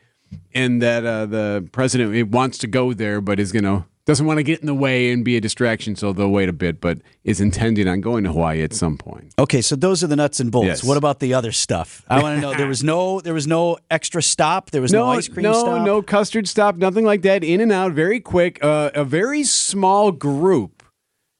and 0.53 0.83
that 0.83 1.07
uh, 1.07 1.27
the 1.27 1.69
president 1.71 2.31
wants 2.31 2.59
to 2.59 2.67
go 2.67 2.93
there, 2.93 3.21
but 3.21 3.39
is 3.39 3.53
going 3.53 3.63
to 3.63 3.85
doesn't 4.07 4.27
want 4.27 4.39
to 4.39 4.43
get 4.43 4.61
in 4.61 4.67
the 4.67 4.75
way 4.75 5.11
and 5.11 5.25
be 5.25 5.37
a 5.37 5.41
distraction, 5.41 5.97
so 5.97 6.13
they'll 6.13 6.29
wait 6.29 6.49
a 6.49 6.53
bit, 6.53 6.81
but 6.81 6.99
is 7.25 7.41
intending 7.41 7.89
on 7.89 8.03
going 8.03 8.25
to 8.25 8.33
Hawaii 8.33 8.63
at 8.63 8.75
some 8.75 8.99
point. 8.99 9.33
Okay, 9.39 9.63
so 9.63 9.77
those 9.77 10.05
are 10.05 10.07
the 10.07 10.17
nuts 10.17 10.41
and 10.41 10.53
bolts. 10.53 10.67
Yes. 10.67 10.85
What 10.85 10.99
about 10.99 11.21
the 11.21 11.33
other 11.33 11.53
stuff? 11.53 12.05
I 12.09 12.23
want 12.23 12.37
to 12.37 12.41
know. 12.41 12.55
There 12.55 12.69
was 12.69 12.85
no 12.85 13.21
there 13.21 13.35
was 13.35 13.47
no 13.47 13.79
extra 13.91 14.23
stop. 14.23 14.71
There 14.71 14.83
was 14.83 14.93
no, 14.93 15.07
ice 15.07 15.29
cream 15.29 15.45
no, 15.45 15.53
stop. 15.55 15.87
no 15.87 16.03
custard 16.03 16.47
stop, 16.47 16.77
nothing 16.77 17.05
like 17.05 17.23
that. 17.23 17.43
In 17.43 17.61
and 17.61 17.73
out, 17.73 17.93
very 17.93 18.21
quick. 18.21 18.63
Uh, 18.63 18.91
a 18.95 19.05
very 19.05 19.43
small 19.43 20.13
group. 20.13 20.83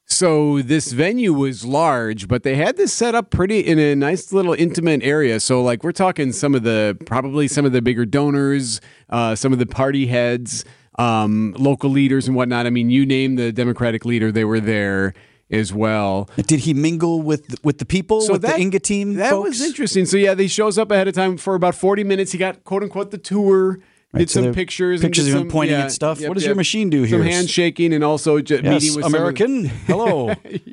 So 0.07 0.63
this 0.63 0.93
venue 0.93 1.33
was 1.33 1.65
large, 1.65 2.29
but 2.29 2.43
they 2.43 2.57
had 2.57 2.77
this 2.77 2.93
set 2.93 3.15
up 3.15 3.31
pretty 3.31 3.61
in 3.61 3.79
a 3.79 3.97
nice 3.97 4.33
little 4.33 4.53
intimate 4.53 5.03
area. 5.03 5.41
So 5.41 5.63
like 5.63 5.83
we're 5.83 5.93
talking 5.93 6.33
some 6.33 6.55
of 6.55 6.63
the 6.63 6.97
probably 7.07 7.49
some 7.49 7.65
of 7.65 7.73
the 7.73 7.83
bigger 7.83 8.07
donors, 8.07 8.81
uh, 9.09 9.35
some 9.35 9.53
of 9.53 9.59
the 9.59 9.67
party 9.67 10.07
heads, 10.07 10.65
um, 10.97 11.55
local 11.59 11.91
leaders 11.91 12.27
and 12.27 12.37
whatnot. 12.37 12.67
I 12.67 12.71
mean, 12.71 12.91
you 12.91 13.07
name 13.07 13.37
the 13.37 13.53
Democratic 13.53 14.05
leader, 14.05 14.31
they 14.31 14.45
were 14.45 14.61
there 14.61 15.15
as 15.51 15.73
well. 15.73 16.29
Did 16.37 16.61
he 16.61 16.75
mingle 16.75 17.23
with 17.23 17.63
with 17.65 17.79
the 17.79 17.85
people 17.85 18.27
with 18.29 18.43
the 18.43 18.49
Ingeteam? 18.49 19.17
That 19.17 19.31
folks? 19.31 19.51
was 19.51 19.61
interesting. 19.63 20.07
So 20.07 20.17
yeah, 20.17 20.35
he 20.35 20.49
shows 20.49 20.79
up 20.79 20.91
ahead 20.91 21.09
of 21.09 21.15
time 21.15 21.37
for 21.37 21.55
about 21.55 21.75
forty 21.75 22.05
minutes. 22.05 22.33
He 22.33 22.39
got 22.39 22.65
quote 22.65 22.83
unquote 22.83 23.11
the 23.11 23.19
tour. 23.19 23.79
Did 24.17 24.31
so 24.31 24.43
some 24.43 24.55
pictures, 24.55 25.01
and 25.01 25.09
pictures 25.09 25.29
of 25.33 25.41
him 25.41 25.49
pointing 25.49 25.77
yeah, 25.77 25.85
at 25.85 25.93
stuff. 25.93 26.21
yep, 26.21 26.29
what 26.29 26.35
does 26.35 26.45
yep. 26.45 26.51
your 26.51 26.57
machine 26.57 26.91
do 26.91 27.03
here? 27.03 27.19
Some 27.19 27.27
handshaking 27.27 27.93
and 27.93 28.05
also 28.05 28.37
Yes, 28.37 28.63
meeting 28.63 28.95
with 28.95 29.05
American. 29.05 29.65
Hello, 29.87 30.31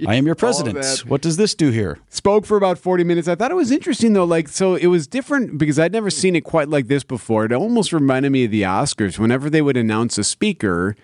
I 0.07 0.15
am 0.15 0.25
your 0.25 0.36
president. 0.36 0.86
What 1.07 1.21
does 1.21 1.38
this 1.38 1.55
do 1.55 1.71
here? 1.71 2.00
spoke 2.10 2.45
for 2.45 2.55
about 2.55 2.77
40 2.77 3.03
minutes. 3.03 3.27
I 3.27 3.36
thought 3.36 3.51
it 3.51 3.55
was 3.55 3.71
interesting 3.71 4.13
though. 4.13 4.25
Like, 4.25 4.48
so 4.48 4.75
it 4.75 4.88
was 4.88 5.07
different 5.07 5.57
because 5.57 5.79
I'd 5.79 5.91
never 5.91 6.10
seen 6.10 6.36
it 6.36 6.41
quite 6.41 6.69
like 6.69 6.88
this 6.88 7.03
before. 7.03 7.45
It 7.45 7.51
almost 7.51 7.91
reminded 7.91 8.31
me 8.31 8.45
of 8.45 8.51
the 8.51 8.62
Oscars. 8.62 9.17
Whenever 9.17 9.50
they 9.50 9.62
would 9.62 9.77
announce 9.77 10.17
a 10.17 10.24
speaker, 10.24 10.95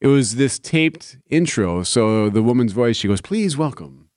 it 0.00 0.08
was 0.08 0.36
this 0.36 0.58
taped 0.58 1.16
intro. 1.30 1.82
So 1.82 2.28
the 2.28 2.42
woman's 2.42 2.72
voice, 2.72 2.96
she 2.96 3.08
goes, 3.08 3.20
please 3.20 3.56
welcome 3.56 4.08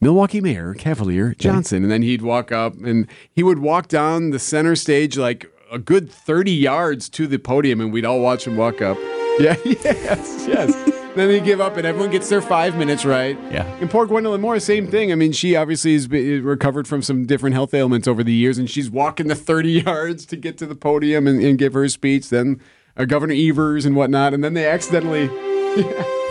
Milwaukee 0.00 0.40
Mayor 0.40 0.74
Cavalier 0.74 1.34
Johnson. 1.34 1.82
And 1.82 1.90
then 1.90 2.02
he'd 2.02 2.22
walk 2.22 2.52
up 2.52 2.74
and 2.74 3.06
he 3.32 3.42
would 3.42 3.58
walk 3.58 3.88
down 3.88 4.30
the 4.30 4.38
center 4.38 4.76
stage 4.76 5.16
like 5.16 5.50
a 5.72 5.78
good 5.78 6.10
30 6.10 6.52
yards 6.52 7.08
to 7.08 7.26
the 7.26 7.38
podium 7.38 7.80
and 7.80 7.92
we'd 7.92 8.04
all 8.04 8.20
watch 8.20 8.46
him 8.46 8.56
walk 8.56 8.80
up. 8.82 8.98
Yeah, 9.40 9.56
yes, 9.64 10.44
yes. 10.46 10.74
then 11.16 11.28
they 11.28 11.40
give 11.40 11.58
up 11.58 11.78
and 11.78 11.86
everyone 11.86 12.10
gets 12.10 12.28
their 12.28 12.42
five 12.42 12.76
minutes 12.76 13.06
right. 13.06 13.34
Yeah. 13.50 13.64
And 13.80 13.88
poor 13.88 14.06
Gwendolyn 14.06 14.42
Moore, 14.42 14.60
same 14.60 14.86
thing. 14.88 15.10
I 15.10 15.14
mean, 15.14 15.32
she 15.32 15.56
obviously 15.56 15.94
has 15.94 16.06
been, 16.06 16.44
recovered 16.44 16.86
from 16.86 17.00
some 17.00 17.24
different 17.24 17.54
health 17.54 17.72
ailments 17.72 18.06
over 18.06 18.22
the 18.22 18.34
years 18.34 18.58
and 18.58 18.68
she's 18.68 18.90
walking 18.90 19.28
the 19.28 19.34
30 19.34 19.70
yards 19.86 20.26
to 20.26 20.36
get 20.36 20.58
to 20.58 20.66
the 20.66 20.74
podium 20.74 21.26
and, 21.26 21.42
and 21.42 21.58
give 21.58 21.72
her 21.72 21.88
speech. 21.88 22.28
Then 22.28 22.60
uh, 22.94 23.06
Governor 23.06 23.32
Evers 23.34 23.86
and 23.86 23.96
whatnot. 23.96 24.34
And 24.34 24.44
then 24.44 24.52
they 24.52 24.66
accidentally. 24.68 25.30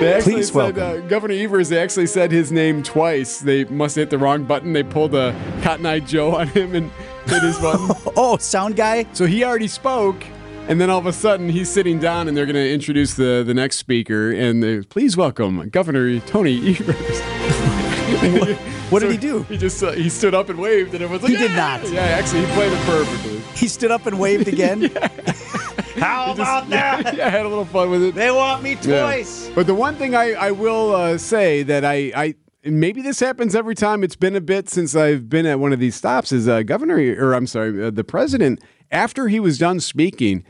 They 0.00 0.12
actually 0.12 0.32
Please 0.34 0.48
said, 0.48 0.76
welcome. 0.76 1.04
uh, 1.04 1.08
Governor 1.08 1.34
Evers, 1.34 1.70
they 1.70 1.78
actually 1.78 2.06
said 2.08 2.30
his 2.30 2.52
name 2.52 2.82
twice. 2.82 3.38
They 3.38 3.64
must 3.64 3.96
have 3.96 4.02
hit 4.02 4.10
the 4.10 4.18
wrong 4.18 4.44
button. 4.44 4.74
They 4.74 4.82
pulled 4.82 5.14
a 5.14 5.32
Cotton 5.62 5.86
Eye 5.86 6.00
Joe 6.00 6.34
on 6.34 6.48
him 6.48 6.74
and 6.74 6.90
hit 7.28 7.42
his 7.42 7.58
button. 7.58 7.90
Oh, 8.16 8.36
sound 8.38 8.76
guy. 8.76 9.06
So 9.12 9.26
he 9.26 9.44
already 9.44 9.68
spoke, 9.68 10.24
and 10.68 10.80
then 10.80 10.88
all 10.90 10.98
of 10.98 11.06
a 11.06 11.12
sudden 11.12 11.48
he's 11.48 11.68
sitting 11.68 11.98
down, 11.98 12.28
and 12.28 12.36
they're 12.36 12.46
going 12.46 12.54
to 12.56 12.72
introduce 12.72 13.14
the, 13.14 13.44
the 13.46 13.52
next 13.54 13.76
speaker. 13.76 14.32
And 14.32 14.62
they, 14.62 14.80
please 14.82 15.16
welcome 15.16 15.68
Governor 15.68 16.18
Tony 16.20 16.74
Evers. 16.74 17.20
What 18.88 19.00
So 19.02 19.08
did 19.08 19.10
he 19.10 19.18
do? 19.18 19.42
He 19.44 19.56
just 19.58 19.82
uh, 19.82 19.90
he 19.90 20.08
stood 20.08 20.32
up 20.32 20.48
and 20.48 20.60
waved, 20.60 20.94
and 20.94 21.02
everyone's 21.02 21.24
like, 21.24 21.32
He 21.32 21.36
did 21.38 21.50
"Yeah!" 21.50 21.78
not. 21.82 21.90
Yeah, 21.90 22.02
actually, 22.02 22.46
he 22.46 22.52
played 22.52 22.72
it 22.72 22.78
perfectly. 22.86 23.40
He 23.56 23.66
stood 23.66 23.90
up 23.90 24.06
and 24.06 24.20
waved 24.20 24.46
again. 24.46 24.82
How 25.96 26.32
about 26.32 26.68
that? 26.70 27.16
yeah, 27.16 27.26
I 27.26 27.30
had 27.30 27.44
a 27.44 27.48
little 27.48 27.64
fun 27.64 27.90
with 27.90 28.02
it. 28.04 28.14
They 28.14 28.30
want 28.30 28.62
me 28.62 28.76
twice. 28.76 29.50
But 29.56 29.66
the 29.66 29.74
one 29.74 29.96
thing 29.96 30.14
I, 30.14 30.34
I 30.34 30.50
will 30.52 30.94
uh, 30.94 31.18
say 31.18 31.64
that 31.64 31.84
I, 31.84 32.12
I 32.14 32.34
maybe 32.66 33.02
this 33.02 33.20
happens 33.20 33.54
every 33.54 33.74
time. 33.74 34.02
It's 34.04 34.16
been 34.16 34.36
a 34.36 34.40
bit 34.40 34.68
since 34.68 34.94
I've 34.94 35.28
been 35.28 35.46
at 35.46 35.60
one 35.60 35.72
of 35.72 35.80
these 35.80 35.94
stops. 35.94 36.32
Is 36.32 36.48
uh, 36.48 36.62
Governor 36.62 36.96
or 37.18 37.32
I'm 37.32 37.46
sorry, 37.46 37.84
uh, 37.84 37.90
the 37.90 38.04
president 38.04 38.60
after 38.90 39.28
he 39.28 39.40
was 39.40 39.58
done 39.58 39.80
speaking. 39.80 40.44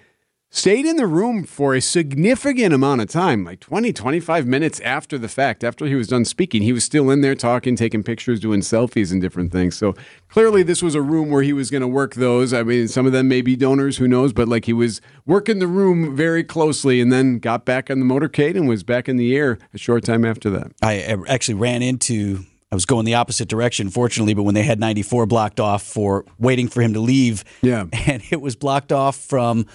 Stayed 0.56 0.86
in 0.86 0.96
the 0.96 1.06
room 1.06 1.44
for 1.44 1.74
a 1.74 1.82
significant 1.82 2.72
amount 2.72 3.02
of 3.02 3.10
time, 3.10 3.44
like 3.44 3.60
20, 3.60 3.92
25 3.92 4.46
minutes 4.46 4.80
after 4.80 5.18
the 5.18 5.28
fact. 5.28 5.62
After 5.62 5.84
he 5.84 5.94
was 5.94 6.08
done 6.08 6.24
speaking, 6.24 6.62
he 6.62 6.72
was 6.72 6.82
still 6.82 7.10
in 7.10 7.20
there 7.20 7.34
talking, 7.34 7.76
taking 7.76 8.02
pictures, 8.02 8.40
doing 8.40 8.60
selfies 8.60 9.12
and 9.12 9.20
different 9.20 9.52
things. 9.52 9.76
So 9.76 9.94
clearly, 10.30 10.62
this 10.62 10.82
was 10.82 10.94
a 10.94 11.02
room 11.02 11.28
where 11.28 11.42
he 11.42 11.52
was 11.52 11.70
going 11.70 11.82
to 11.82 11.86
work 11.86 12.14
those. 12.14 12.54
I 12.54 12.62
mean, 12.62 12.88
some 12.88 13.04
of 13.04 13.12
them 13.12 13.28
may 13.28 13.42
be 13.42 13.54
donors, 13.54 13.98
who 13.98 14.08
knows? 14.08 14.32
But 14.32 14.48
like 14.48 14.64
he 14.64 14.72
was 14.72 15.02
working 15.26 15.58
the 15.58 15.66
room 15.66 16.16
very 16.16 16.42
closely 16.42 17.02
and 17.02 17.12
then 17.12 17.38
got 17.38 17.66
back 17.66 17.90
on 17.90 18.00
the 18.00 18.06
motorcade 18.06 18.56
and 18.56 18.66
was 18.66 18.82
back 18.82 19.10
in 19.10 19.18
the 19.18 19.36
air 19.36 19.58
a 19.74 19.78
short 19.78 20.04
time 20.04 20.24
after 20.24 20.48
that. 20.48 20.72
I 20.80 21.18
actually 21.28 21.56
ran 21.56 21.82
into. 21.82 22.46
I 22.72 22.74
was 22.74 22.86
going 22.86 23.04
the 23.04 23.14
opposite 23.14 23.48
direction, 23.48 23.90
fortunately, 23.90 24.32
but 24.32 24.44
when 24.44 24.54
they 24.54 24.62
had 24.62 24.80
94 24.80 25.26
blocked 25.26 25.60
off 25.60 25.82
for 25.82 26.24
waiting 26.38 26.66
for 26.66 26.80
him 26.80 26.94
to 26.94 27.00
leave, 27.00 27.44
Yeah. 27.60 27.84
and 28.06 28.22
it 28.30 28.40
was 28.40 28.56
blocked 28.56 28.90
off 28.90 29.16
from. 29.16 29.66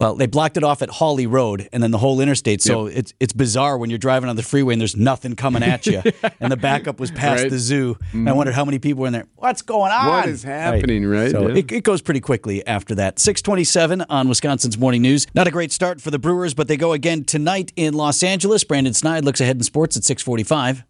Well, 0.00 0.16
they 0.16 0.26
blocked 0.26 0.56
it 0.56 0.64
off 0.64 0.82
at 0.82 0.90
Hawley 0.90 1.28
Road 1.28 1.68
and 1.72 1.80
then 1.80 1.92
the 1.92 1.98
whole 1.98 2.20
interstate. 2.20 2.60
So 2.60 2.86
it's 2.86 3.14
it's 3.20 3.32
bizarre 3.32 3.78
when 3.78 3.88
you're 3.88 4.00
driving 4.00 4.28
on 4.28 4.34
the 4.34 4.42
freeway 4.42 4.74
and 4.74 4.80
there's 4.80 4.96
nothing 4.96 5.36
coming 5.36 5.62
at 5.62 5.86
you. 5.86 6.02
and 6.40 6.50
the 6.50 6.56
backup 6.56 6.98
was 6.98 7.12
past 7.12 7.42
Right. 7.42 7.50
the 7.50 7.58
zoo. 7.58 7.96
And 8.12 8.28
I 8.28 8.32
wondered 8.32 8.54
how 8.54 8.64
many 8.64 8.80
people 8.80 9.02
were 9.02 9.06
in 9.06 9.12
there. 9.12 9.26
What's 9.36 9.62
going 9.62 9.92
on? 9.92 10.06
What 10.08 10.28
is 10.28 10.42
happening, 10.42 11.06
right? 11.06 11.30
So 11.30 11.46
Yeah. 11.48 11.56
it, 11.58 11.70
it 11.70 11.84
goes 11.84 12.02
pretty 12.02 12.18
quickly 12.20 12.66
after 12.66 12.96
that. 12.96 13.20
627 13.20 14.00
on 14.08 14.28
Wisconsin's 14.28 14.76
Morning 14.76 15.02
News. 15.02 15.26
Not 15.36 15.46
a 15.46 15.52
great 15.52 15.70
start 15.70 16.00
for 16.00 16.10
the 16.10 16.18
Brewers, 16.18 16.52
but 16.52 16.66
they 16.66 16.76
go 16.76 16.92
again 16.92 17.22
tonight 17.22 17.72
in 17.76 17.94
Los 17.94 18.24
Angeles. 18.24 18.64
Brandon 18.64 18.94
Snide 18.94 19.24
looks 19.24 19.40
ahead 19.40 19.56
in 19.56 19.62
sports 19.62 19.96
at 19.96 20.02
645. 20.02 20.82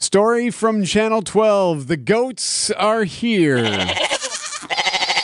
Story 0.00 0.50
from 0.50 0.84
Channel 0.84 1.22
12 1.22 1.86
The 1.86 1.96
goats 1.96 2.72
are 2.72 3.04
here. 3.04 3.58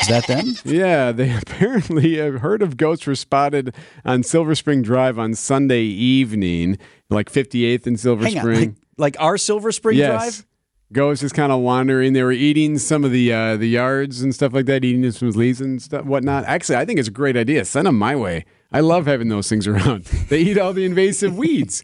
Is 0.03 0.09
that 0.09 0.27
them? 0.27 0.55
Yeah, 0.65 1.13
they 1.13 1.35
apparently 1.43 2.19
a 2.19 2.33
herd 2.33 2.63
of 2.63 2.77
goats 2.77 3.07
were 3.07 3.15
spotted 3.15 3.75
on 4.05 4.23
Silver 4.23 4.55
Spring 4.55 4.83
Drive 4.83 5.19
on 5.19 5.35
Sunday 5.35 5.83
evening, 5.83 6.79
like 7.11 7.31
58th 7.31 7.87
and 7.87 7.99
Silver 7.99 8.25
Hang 8.25 8.37
on. 8.39 8.43
Spring. 8.43 8.69
Like, 8.99 9.17
like 9.17 9.21
our 9.21 9.39
Silver 9.39 9.73
Spring 9.73 9.99
yes. 9.99 10.09
Drive? 10.11 10.47
Goats 10.93 11.23
just 11.23 11.35
kind 11.35 11.51
of 11.51 11.61
wandering. 11.61 12.13
They 12.13 12.23
were 12.23 12.33
eating 12.33 12.77
some 12.77 13.03
of 13.03 13.13
the 13.13 13.33
uh, 13.33 13.57
the 13.57 13.67
yards 13.67 14.21
and 14.21 14.35
stuff 14.35 14.53
like 14.53 14.67
that, 14.67 14.85
eating 14.85 15.11
some 15.11 15.31
leaves 15.31 15.61
and 15.61 15.81
stuff, 15.81 16.05
whatnot. 16.05 16.45
Actually, 16.45 16.77
I 16.77 16.85
think 16.85 16.99
it's 16.99 17.09
a 17.09 17.13
great 17.13 17.35
idea. 17.35 17.65
Send 17.65 17.87
them 17.87 17.97
my 17.97 18.15
way. 18.15 18.45
I 18.71 18.81
love 18.81 19.07
having 19.07 19.29
those 19.29 19.49
things 19.49 19.67
around. 19.69 20.05
They 20.29 20.41
eat 20.41 20.59
all 20.59 20.75
the 20.75 20.85
invasive 20.85 21.37
weeds. 21.37 21.83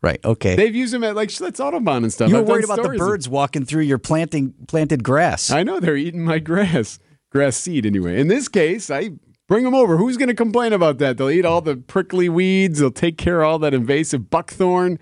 Right. 0.00 0.20
Okay. 0.24 0.54
They've 0.56 0.74
used 0.74 0.94
them 0.94 1.02
at 1.04 1.16
like 1.16 1.28
Schlitz 1.28 1.58
Audubon 1.60 2.04
and 2.04 2.12
stuff. 2.12 2.28
you 2.28 2.36
were 2.36 2.42
I've 2.42 2.48
worried 2.48 2.64
about 2.64 2.82
the 2.82 2.90
of- 2.90 2.98
birds 2.98 3.28
walking 3.28 3.64
through 3.64 3.82
your 3.82 3.98
planting 3.98 4.54
planted 4.68 5.02
grass. 5.04 5.50
I 5.50 5.62
know 5.64 5.80
they're 5.80 5.96
eating 5.96 6.24
my 6.24 6.38
grass, 6.38 6.98
grass 7.30 7.56
seed 7.56 7.86
anyway. 7.86 8.20
In 8.20 8.28
this 8.28 8.48
case, 8.48 8.90
I 8.90 9.10
bring 9.46 9.64
them 9.64 9.74
over. 9.74 9.96
Who's 9.96 10.16
going 10.16 10.28
to 10.28 10.34
complain 10.34 10.72
about 10.72 10.98
that? 10.98 11.16
They'll 11.16 11.30
eat 11.30 11.44
all 11.44 11.60
the 11.60 11.76
prickly 11.76 12.28
weeds. 12.28 12.78
They'll 12.78 12.90
take 12.90 13.18
care 13.18 13.42
of 13.42 13.48
all 13.48 13.58
that 13.60 13.74
invasive 13.74 14.30
buckthorn. 14.30 14.98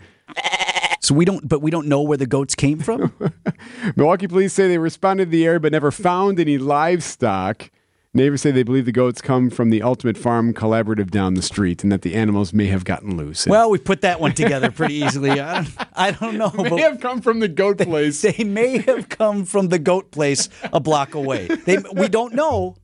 so 1.00 1.14
we 1.14 1.25
don't, 1.25 1.49
but 1.49 1.62
we 1.62 1.71
don't 1.71 1.87
know 1.87 2.02
where 2.02 2.18
the 2.18 2.26
goats 2.26 2.54
came 2.54 2.78
from. 2.78 3.12
Milwaukee 3.97 4.28
police 4.28 4.52
say 4.52 4.68
they 4.68 4.78
responded 4.78 5.26
to 5.26 5.30
the 5.30 5.45
area 5.45 5.61
but 5.61 5.73
never 5.73 5.90
found 5.90 6.40
any 6.40 6.59
livestock. 6.59 7.71
Neighbors 8.16 8.40
say 8.40 8.50
they 8.50 8.62
believe 8.62 8.87
the 8.87 8.92
goats 8.92 9.20
come 9.20 9.50
from 9.50 9.68
the 9.68 9.82
Ultimate 9.82 10.16
Farm 10.16 10.54
Collaborative 10.54 11.11
down 11.11 11.35
the 11.35 11.42
street 11.42 11.82
and 11.82 11.92
that 11.92 12.00
the 12.00 12.14
animals 12.14 12.54
may 12.54 12.64
have 12.68 12.82
gotten 12.82 13.14
loose. 13.18 13.46
well, 13.46 13.68
we 13.68 13.76
put 13.78 14.00
that 14.00 14.20
one 14.20 14.32
together 14.32 14.70
pretty 14.70 14.94
easily. 14.94 15.32
I 15.38 15.62
don't, 15.64 15.75
I 15.92 16.11
don't 16.12 16.38
know, 16.38 16.49
They 16.49 16.62
may 16.62 16.70
but 16.70 16.80
have 16.80 17.00
come 17.00 17.20
from 17.20 17.40
the 17.40 17.49
goat 17.49 17.76
place. 17.76 18.23
they 18.23 18.42
may 18.42 18.78
have 18.78 19.11
come 19.11 19.44
from 19.44 19.68
the 19.68 19.78
goat 19.78 20.12
place 20.12 20.49
a 20.73 20.80
block 20.80 21.14
away. 21.14 21.46
They, 21.49 21.76
we 21.94 22.08
don't 22.08 22.32
know. 22.32 22.76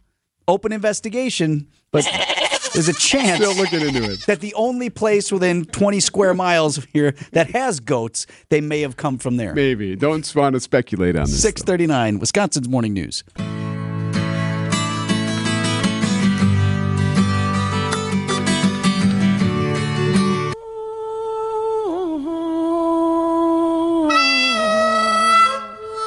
Open 0.49 0.71
investigation, 0.71 1.67
but 1.93 2.05
there's 2.75 2.89
a 2.89 2.93
chance 2.93 3.37
Still 3.43 3.55
looking 3.57 3.81
into 3.81 4.03
it. 4.13 4.27
that 4.27 4.41
the 4.41 4.53
only 4.53 4.91
place 4.91 5.33
within 5.33 5.65
20 5.65 5.99
square 6.01 6.35
miles 6.35 6.77
of 6.77 6.85
here 6.93 7.15
that 7.33 7.51
has 7.53 7.81
goats, 7.81 8.27
they 8.51 8.61
may 8.61 8.83
have 8.83 8.99
come 8.99 9.17
from 9.17 9.39
there. 9.39 9.55
Maybe. 9.55 9.97
Don't 9.97 10.35
want 10.37 10.53
to 10.57 10.61
speculate 10.61 11.17
on 11.17 11.23
this. 11.23 11.31
though. 11.31 11.49
639, 11.49 12.19
Wisconsin's 12.19 12.69
Morning 12.69 12.93
News. 12.93 13.25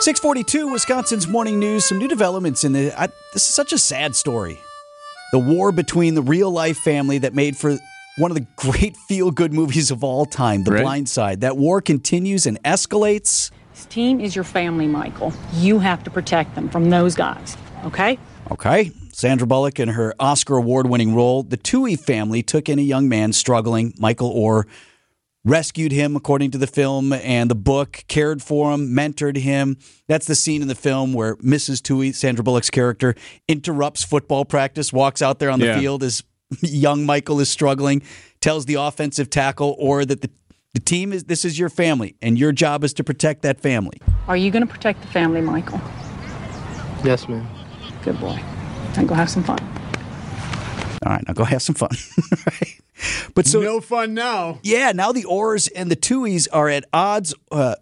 Six 0.05 0.19
forty-two, 0.19 0.67
Wisconsin's 0.67 1.27
morning 1.27 1.57
news. 1.57 1.83
Some 1.83 1.97
new 1.97 2.07
developments 2.07 2.63
in 2.63 2.73
the. 2.73 2.93
I, 2.95 3.07
this 3.33 3.41
is 3.41 3.55
such 3.55 3.73
a 3.73 3.77
sad 3.79 4.15
story. 4.15 4.59
The 5.31 5.39
war 5.39 5.71
between 5.71 6.13
the 6.13 6.21
real-life 6.21 6.77
family 6.77 7.17
that 7.17 7.33
made 7.33 7.57
for 7.57 7.79
one 8.19 8.29
of 8.29 8.37
the 8.37 8.45
great 8.55 8.95
feel-good 8.95 9.51
movies 9.51 9.89
of 9.89 10.03
all 10.03 10.27
time, 10.27 10.63
The 10.63 10.73
Right. 10.73 10.83
Blind 10.83 11.09
Side. 11.09 11.41
That 11.41 11.57
war 11.57 11.81
continues 11.81 12.45
and 12.45 12.61
escalates. 12.61 13.49
This 13.73 13.87
team 13.87 14.21
is 14.21 14.35
your 14.35 14.43
family, 14.43 14.85
Michael. 14.85 15.33
You 15.53 15.79
have 15.79 16.03
to 16.03 16.11
protect 16.11 16.53
them 16.53 16.69
from 16.69 16.91
those 16.91 17.15
guys, 17.15 17.57
okay? 17.83 18.19
Okay. 18.51 18.91
Sandra 19.11 19.47
Bullock 19.47 19.79
in 19.79 19.89
her 19.89 20.13
Oscar 20.19 20.57
award 20.57 20.87
winning 20.87 21.15
role, 21.15 21.41
the 21.41 21.57
Tuohy 21.57 21.99
family 21.99 22.43
took 22.43 22.69
in 22.69 22.77
a 22.77 22.83
young 22.83 23.09
man 23.09 23.33
struggling. 23.33 23.95
Michael 23.97 24.35
Oher 24.35 24.65
rescued 25.45 25.91
him, 25.93 26.15
according 26.15 26.51
to 26.51 26.57
the 26.57 26.67
film 26.67 27.13
and 27.13 27.49
the 27.49 27.55
book, 27.55 28.03
cared 28.07 28.41
for 28.41 28.73
him, 28.73 28.89
mentored 28.89 29.37
him. 29.37 29.77
That's 30.07 30.25
the 30.25 30.35
scene 30.35 30.61
in 30.61 30.67
the 30.67 30.75
film 30.75 31.13
where 31.13 31.35
Mrs. 31.37 31.81
Tuohy, 31.81 32.13
Sandra 32.13 32.43
Bullock's 32.43 32.69
character, 32.71 33.15
interrupts 33.47 34.03
football 34.03 34.43
practice, 34.43 34.91
walks 34.91 35.21
out 35.21 35.39
there 35.39 35.49
on 35.51 35.59
the 35.59 35.67
Yeah. 35.67 35.79
field 35.79 36.03
as 36.03 36.23
young 36.61 37.05
Michael 37.05 37.39
is 37.39 37.47
struggling, 37.49 38.01
tells 38.41 38.65
the 38.65 38.73
offensive 38.75 39.29
tackle 39.29 39.75
or 39.79 40.03
that 40.03 40.21
the, 40.21 40.29
the 40.73 40.79
team 40.79 41.13
is 41.13 41.25
this 41.25 41.45
is 41.45 41.57
your 41.57 41.69
family 41.69 42.15
and 42.21 42.37
your 42.37 42.51
job 42.51 42.83
is 42.83 42.93
to 42.95 43.03
protect 43.03 43.43
that 43.43 43.61
family. 43.61 44.01
Are 44.27 44.35
you 44.37 44.51
going 44.51 44.65
to 44.65 44.71
protect 44.71 45.01
the 45.01 45.07
family, 45.07 45.41
Michael? 45.41 45.79
Yes, 47.03 47.29
ma'am. 47.29 47.47
Good 48.03 48.19
boy. 48.19 48.39
And 48.97 49.07
go 49.07 49.13
have 49.13 49.29
some 49.29 49.43
fun. 49.43 49.59
All 51.05 51.11
right, 51.11 51.23
now 51.27 51.33
go 51.33 51.43
have 51.43 51.61
some 51.61 51.75
fun. 51.75 51.89
Right? 52.45 52.79
But 53.33 53.47
so 53.47 53.61
no 53.61 53.81
fun 53.81 54.13
now. 54.13 54.59
Yeah, 54.63 54.91
now 54.93 55.11
the 55.11 55.23
Ohers 55.23 55.69
and 55.75 55.91
the 55.91 55.95
Tuohys 55.95 56.47
are 56.51 56.69
at 56.69 56.85
odds. 56.93 57.33
Uh, 57.51 57.75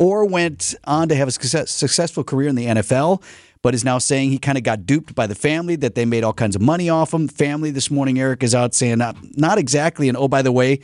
Oher 0.00 0.28
went 0.28 0.74
on 0.84 1.08
to 1.08 1.14
have 1.14 1.28
a 1.28 1.30
success, 1.30 1.70
successful 1.70 2.24
career 2.24 2.48
in 2.48 2.54
the 2.54 2.66
NFL, 2.66 3.22
but 3.62 3.74
is 3.74 3.84
now 3.84 3.98
saying 3.98 4.30
he 4.30 4.38
kind 4.38 4.56
of 4.56 4.64
got 4.64 4.86
duped 4.86 5.14
by 5.14 5.26
the 5.26 5.34
family, 5.34 5.76
that 5.76 5.94
they 5.94 6.04
made 6.04 6.24
all 6.24 6.32
kinds 6.32 6.54
of 6.54 6.62
money 6.62 6.88
off 6.88 7.12
him. 7.12 7.28
Family 7.28 7.70
this 7.70 7.90
morning, 7.90 8.18
Eric 8.18 8.42
is 8.42 8.54
out 8.54 8.74
saying, 8.74 8.98
not, 8.98 9.16
not 9.36 9.58
exactly. 9.58 10.08
And 10.08 10.16
oh, 10.16 10.28
by 10.28 10.42
the 10.42 10.52
way, 10.52 10.80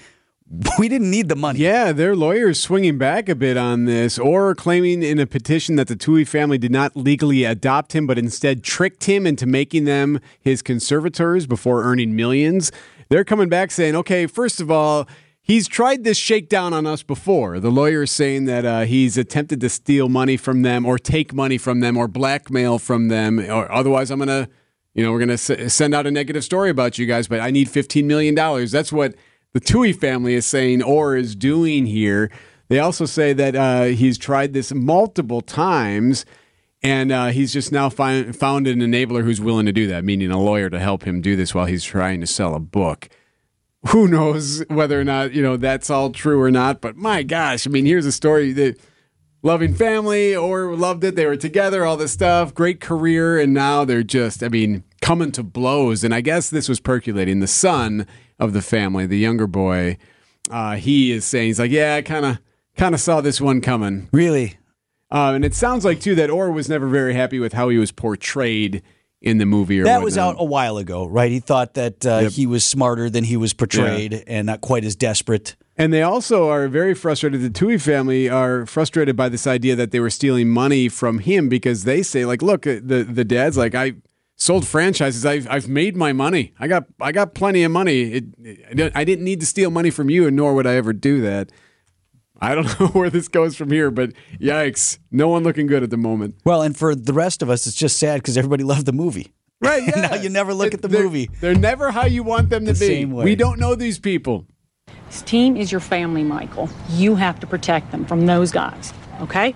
we 0.79 0.89
didn't 0.89 1.11
need 1.11 1.29
the 1.29 1.37
money. 1.37 1.61
Yeah, 1.61 1.93
their 1.93 2.15
lawyers 2.15 2.61
swinging 2.61 2.99
back 2.99 3.29
a 3.29 3.35
bit 3.35 3.57
on 3.57 3.85
this, 3.85 4.19
or 4.19 4.55
claiming 4.55 5.03
in 5.03 5.19
a 5.19 5.27
petition 5.27 5.77
that 5.77 5.89
the 5.89 5.97
Tuohy 5.97 6.27
family 6.27 6.59
did 6.59 6.71
not 6.71 6.97
legally 6.97 7.45
adopt 7.45 7.95
him, 7.95 8.07
but 8.07 8.19
instead 8.19 8.63
tricked 8.63 9.05
him 9.05 9.27
into 9.27 9.47
making 9.47 9.85
them 9.85 10.21
his 10.41 10.63
conservators 10.63 11.47
before 11.47 11.83
earning 11.85 12.15
millions. 12.15 12.71
They're 13.09 13.25
coming 13.25 13.49
back 13.49 13.71
saying, 13.71 13.97
okay, 13.97 14.27
first 14.27 14.61
of 14.61 14.71
all, 14.71 15.09
he's 15.41 15.69
tried 15.69 16.05
this 16.05 16.19
shakedown 16.19 16.73
on 16.73 16.87
us 16.87 17.03
before. 17.03 17.61
The 17.61 17.71
lawyer's 17.71 18.11
saying 18.11 18.45
that 18.47 18.65
uh, 18.65 18.81
he's 18.83 19.17
attempted 19.17 19.61
to 19.61 19.69
steal 19.69 20.09
money 20.09 20.37
from 20.37 20.63
them, 20.63 20.87
or 20.87 20.99
take 20.99 21.33
money 21.33 21.59
from 21.59 21.81
them, 21.81 21.97
or 21.97 22.09
blackmail 22.09 22.79
from 22.79 23.09
them, 23.09 23.39
or 23.39 23.71
otherwise, 23.71 24.11
I'm 24.11 24.21
to. 24.21 24.49
You 24.97 25.03
know, 25.03 25.11
we're 25.11 25.27
to 25.27 25.33
s- 25.33 25.75
send 25.75 25.93
out 25.93 26.07
a 26.07 26.11
negative 26.13 26.45
story 26.45 26.71
about 26.71 26.99
you 26.99 27.07
guys, 27.07 27.27
but 27.27 27.41
I 27.41 27.51
need 27.51 27.67
$15 27.67 28.05
million. 28.05 28.37
That's 28.37 28.93
what 28.93 29.17
the 29.55 29.61
Tuohy 29.61 29.99
family 29.99 30.35
is 30.35 30.45
saying 30.45 30.83
or 30.83 31.17
is 31.17 31.35
doing 31.35 31.87
here. 31.87 32.31
They 32.69 32.79
also 32.79 33.07
say 33.07 33.33
that 33.33 33.57
uh, 33.57 33.85
he's 33.85 34.19
tried 34.19 34.53
this 34.53 34.75
multiple 34.75 35.41
times 35.41 36.27
and 36.83 37.11
uh, 37.11 37.29
he's 37.29 37.53
just 37.53 37.73
now 37.73 37.89
found 37.89 38.67
an 38.67 38.81
enabler 38.81 39.25
who's 39.25 39.41
willing 39.41 39.65
to 39.65 39.73
do 39.73 39.87
that, 39.87 40.05
meaning 40.05 40.31
a 40.31 40.39
lawyer 40.39 40.69
to 40.69 40.79
help 40.79 41.05
him 41.05 41.23
do 41.23 41.35
this 41.35 41.55
while 41.55 41.65
he's 41.65 41.83
trying 41.83 42.21
to 42.21 42.27
sell 42.27 42.55
a 42.55 42.61
book. 42.61 43.09
who 43.89 44.09
knows 44.09 44.65
whether 44.69 44.99
or 44.99 45.05
not 45.05 45.33
you 45.33 45.43
know 45.43 45.57
that's 45.57 45.91
all 45.91 46.11
true 46.11 46.41
or 46.41 46.51
not. 46.51 46.81
But 46.81 46.97
my 46.97 47.23
gosh, 47.23 47.67
I 47.67 47.71
mean, 47.71 47.87
here's 47.87 48.07
a 48.07 48.13
story 48.13 48.53
that 48.53 48.81
loving 49.43 49.75
family 49.75 50.35
or 50.35 50.75
loved 50.75 51.05
it. 51.05 51.17
They 51.17 51.27
were 51.27 51.37
together, 51.37 51.85
all 51.85 51.97
this 51.97 52.13
stuff, 52.13 52.55
great 52.55 52.81
career, 52.81 53.39
and 53.39 53.53
now 53.53 53.85
they're 53.85 54.03
just, 54.03 54.43
I 54.43 54.49
mean, 54.49 54.85
coming 55.03 55.33
to 55.33 55.43
blows. 55.43 56.03
And 56.03 56.15
I 56.15 56.23
guess 56.23 56.51
this 56.51 56.69
was 56.69 56.81
percolating. 56.81 57.41
The 57.41 57.47
son 57.47 58.07
of 58.39 58.53
the 58.53 58.63
family, 58.63 59.07
the 59.07 59.19
younger 59.19 59.47
boy, 59.47 59.97
uh, 60.51 60.77
he 60.77 61.13
is 61.13 61.25
saying 61.25 61.47
he's 61.49 61.59
like, 61.59 61.71
yeah, 61.71 61.95
I 61.97 62.03
kind 62.03 62.25
of 62.27 62.39
kind 62.77 62.95
of 62.95 63.01
saw 63.01 63.21
this 63.21 63.41
one 63.41 63.61
coming. 63.61 64.09
Really? 64.13 64.55
Uh, 65.11 65.33
and 65.35 65.45
it 65.45 65.55
sounds 65.55 65.85
like 65.85 66.01
too 66.01 66.15
that 66.17 66.31
Oher 66.31 66.53
was 66.53 66.69
never 66.69 66.89
very 66.89 67.15
happy 67.15 67.39
with 67.39 67.53
how 67.53 67.69
he 67.69 67.79
was 67.79 67.93
portrayed 67.93 68.83
in 69.23 69.39
the 69.39 69.47
movie. 69.47 69.81
Or 69.81 69.85
that 69.85 69.95
whatnot. 69.97 70.05
was 70.05 70.19
out 70.19 70.37
a 70.39 70.45
while 70.45 70.77
ago, 70.77 71.07
right? 71.07 71.31
He 71.31 71.41
thought 71.41 71.75
that 71.75 72.05
uh, 72.05 72.21
Yep. 72.25 72.33
he 72.33 72.47
was 72.47 72.65
smarter 72.65 73.09
than 73.09 73.25
he 73.25 73.37
was 73.37 73.55
portrayed, 73.55 74.23
and 74.27 74.47
not 74.47 74.61
quite 74.61 74.85
as 74.85 74.97
desperate. 74.97 75.57
And 75.79 75.93
they 75.93 76.03
also 76.03 76.49
are 76.51 76.69
very 76.69 76.95
frustrated. 76.95 77.41
The 77.41 77.49
Tuohy 77.51 77.81
family 77.81 78.29
are 78.29 78.67
frustrated 78.67 79.17
by 79.17 79.29
this 79.29 79.47
idea 79.47 79.77
that 79.77 79.93
they 79.93 80.01
were 80.01 80.11
stealing 80.11 80.51
money 80.51 80.89
from 80.89 81.21
him 81.21 81.49
because 81.49 81.85
they 81.85 82.03
say, 82.03 82.25
like, 82.27 82.43
look, 82.43 82.67
uh, 82.67 82.81
the 82.83 83.07
the 83.09 83.25
dad's 83.25 83.57
like, 83.57 83.75
I 83.75 83.95
sold 84.45 84.67
franchises. 84.67 85.25
I've 85.25 85.49
I've 85.51 85.69
made 85.69 85.97
my 85.97 86.13
money. 86.13 86.53
I 86.59 86.69
got 86.69 86.85
I 87.01 87.13
got 87.13 87.35
plenty 87.35 87.63
of 87.65 87.73
money. 87.73 88.03
It, 88.03 88.25
it, 88.39 88.93
I 88.95 89.05
didn't 89.05 89.25
need 89.25 89.41
to 89.41 89.47
steal 89.47 89.71
money 89.71 89.91
from 89.91 90.11
you, 90.11 90.27
and 90.27 90.37
nor 90.37 90.55
would 90.55 90.67
I 90.67 90.75
ever 90.75 90.93
do 90.93 91.21
that. 91.23 91.51
I 92.41 92.55
don't 92.55 92.69
know 92.81 92.89
where 92.89 93.11
this 93.11 93.29
goes 93.29 93.57
from 93.57 93.71
here, 93.71 93.91
but 93.91 94.13
yikes, 94.39 94.99
no 95.11 95.29
one 95.29 95.43
looking 95.45 95.67
good 95.67 95.83
at 95.83 95.91
the 95.91 95.97
moment. 95.97 96.35
Well, 96.45 96.63
and 96.63 96.77
for 96.77 96.95
the 96.95 97.13
rest 97.15 97.43
of 97.43 97.49
us, 97.49 97.67
it's 97.67 97.77
just 97.77 97.97
sad 97.99 98.17
because 98.21 98.37
everybody 98.37 98.65
loved 98.65 98.87
the 98.87 98.93
movie. 98.93 99.33
Right? 99.61 99.83
Yeah. 99.87 100.09
now 100.11 100.15
you 100.17 100.29
never 100.29 100.53
look 100.53 100.75
at 100.75 100.83
the 100.83 100.89
They're- 100.89 101.05
movie. 101.05 101.31
They're 101.41 101.55
never 101.55 101.91
how 101.91 102.05
you 102.05 102.23
want 102.23 102.51
them 102.51 102.67
to 102.67 102.73
The 102.73 102.79
be. 102.79 102.87
same 102.87 103.13
way. 103.13 103.25
We 103.25 103.37
don't 103.37 103.59
know 103.59 103.75
these 103.75 103.99
people. 103.99 104.47
This 105.09 105.23
team 105.23 105.57
is 105.57 105.71
your 105.73 105.81
family, 105.81 106.23
Michael. 106.25 106.69
You 106.91 107.15
have 107.15 107.41
to 107.41 107.47
protect 107.47 107.93
them 107.93 108.05
from 108.05 108.27
those 108.27 108.51
guys, 108.51 108.93
okay? 109.21 109.55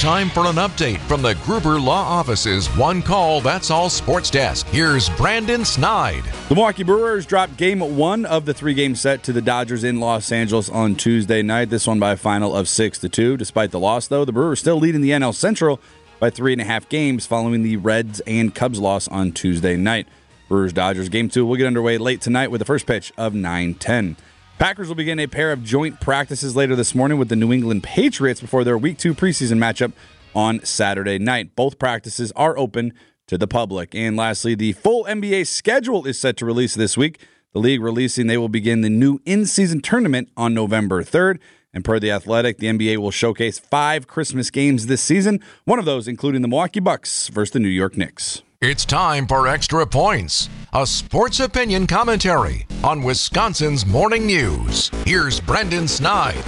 Time 0.00 0.30
for 0.30 0.46
an 0.46 0.56
update 0.56 0.96
from 1.00 1.20
the 1.20 1.34
Gruber 1.44 1.78
Law 1.78 2.02
Office's 2.02 2.68
One 2.68 3.02
Call 3.02 3.42
That's 3.42 3.70
All 3.70 3.90
Sports 3.90 4.30
Desk. 4.30 4.66
Here's 4.68 5.10
Brandon 5.10 5.62
Snide. 5.62 6.24
The 6.48 6.54
Milwaukee 6.54 6.84
Brewers 6.84 7.26
dropped 7.26 7.58
game 7.58 7.80
one 7.80 8.24
of 8.24 8.46
the 8.46 8.54
three 8.54 8.72
game 8.72 8.94
set 8.94 9.22
to 9.24 9.34
the 9.34 9.42
Dodgers 9.42 9.84
in 9.84 10.00
Los 10.00 10.32
Angeles 10.32 10.70
on 10.70 10.94
Tuesday 10.94 11.42
night. 11.42 11.68
This 11.68 11.86
one 11.86 12.00
by 12.00 12.12
a 12.12 12.16
final 12.16 12.56
of 12.56 12.66
6 12.66 12.98
to 13.00 13.10
2. 13.10 13.36
Despite 13.36 13.72
the 13.72 13.78
loss, 13.78 14.06
though, 14.06 14.24
the 14.24 14.32
Brewers 14.32 14.60
still 14.60 14.78
leading 14.78 15.02
the 15.02 15.10
NL 15.10 15.34
Central 15.34 15.78
by 16.18 16.30
three 16.30 16.54
and 16.54 16.62
a 16.62 16.64
half 16.64 16.88
games 16.88 17.26
following 17.26 17.62
the 17.62 17.76
Reds 17.76 18.20
and 18.20 18.54
Cubs 18.54 18.78
loss 18.78 19.06
on 19.08 19.32
Tuesday 19.32 19.76
night. 19.76 20.08
Brewers 20.48 20.72
Dodgers 20.72 21.10
game 21.10 21.28
two 21.28 21.44
will 21.44 21.56
get 21.56 21.66
underway 21.66 21.98
late 21.98 22.22
tonight 22.22 22.50
with 22.50 22.60
the 22.60 22.64
first 22.64 22.86
pitch 22.86 23.12
of 23.18 23.34
9 23.34 23.74
10. 23.74 24.16
Packers 24.60 24.88
will 24.88 24.94
begin 24.94 25.18
a 25.18 25.26
pair 25.26 25.52
of 25.52 25.64
joint 25.64 26.00
practices 26.00 26.54
later 26.54 26.76
this 26.76 26.94
morning 26.94 27.16
with 27.16 27.30
the 27.30 27.34
New 27.34 27.50
England 27.50 27.82
Patriots 27.82 28.42
before 28.42 28.62
their 28.62 28.76
week 28.76 28.98
two 28.98 29.14
preseason 29.14 29.56
matchup 29.56 29.92
on 30.34 30.62
Saturday 30.66 31.18
night. 31.18 31.56
Both 31.56 31.78
practices 31.78 32.30
are 32.36 32.58
open 32.58 32.92
to 33.28 33.38
the 33.38 33.48
public. 33.48 33.94
And 33.94 34.18
lastly, 34.18 34.54
the 34.54 34.72
full 34.72 35.04
NBA 35.04 35.46
schedule 35.46 36.04
is 36.04 36.18
set 36.18 36.36
to 36.36 36.44
release 36.44 36.74
this 36.74 36.94
week. 36.94 37.22
The 37.54 37.58
league 37.58 37.80
releasing 37.80 38.26
they 38.26 38.36
will 38.36 38.50
begin 38.50 38.82
the 38.82 38.90
new 38.90 39.18
in 39.24 39.46
season 39.46 39.80
tournament 39.80 40.28
on 40.36 40.52
November 40.52 41.02
3rd. 41.02 41.38
And 41.72 41.82
per 41.82 41.98
The 41.98 42.10
Athletic, 42.10 42.58
the 42.58 42.66
NBA 42.66 42.98
will 42.98 43.10
showcase 43.10 43.58
five 43.58 44.06
Christmas 44.06 44.50
games 44.50 44.88
this 44.88 45.00
season, 45.00 45.40
one 45.64 45.78
of 45.78 45.86
those 45.86 46.06
including 46.06 46.42
the 46.42 46.48
Milwaukee 46.48 46.80
Bucks 46.80 47.28
versus 47.28 47.52
the 47.54 47.60
New 47.60 47.68
York 47.68 47.96
Knicks. 47.96 48.42
It's 48.62 48.84
time 48.84 49.26
for 49.26 49.48
Extra 49.48 49.86
Points, 49.86 50.50
a 50.74 50.86
sports 50.86 51.40
opinion 51.40 51.86
commentary 51.86 52.66
on 52.84 53.02
Wisconsin's 53.02 53.86
morning 53.86 54.26
news. 54.26 54.90
Here's 55.06 55.40
Brendan 55.40 55.88
Snide. 55.88 56.44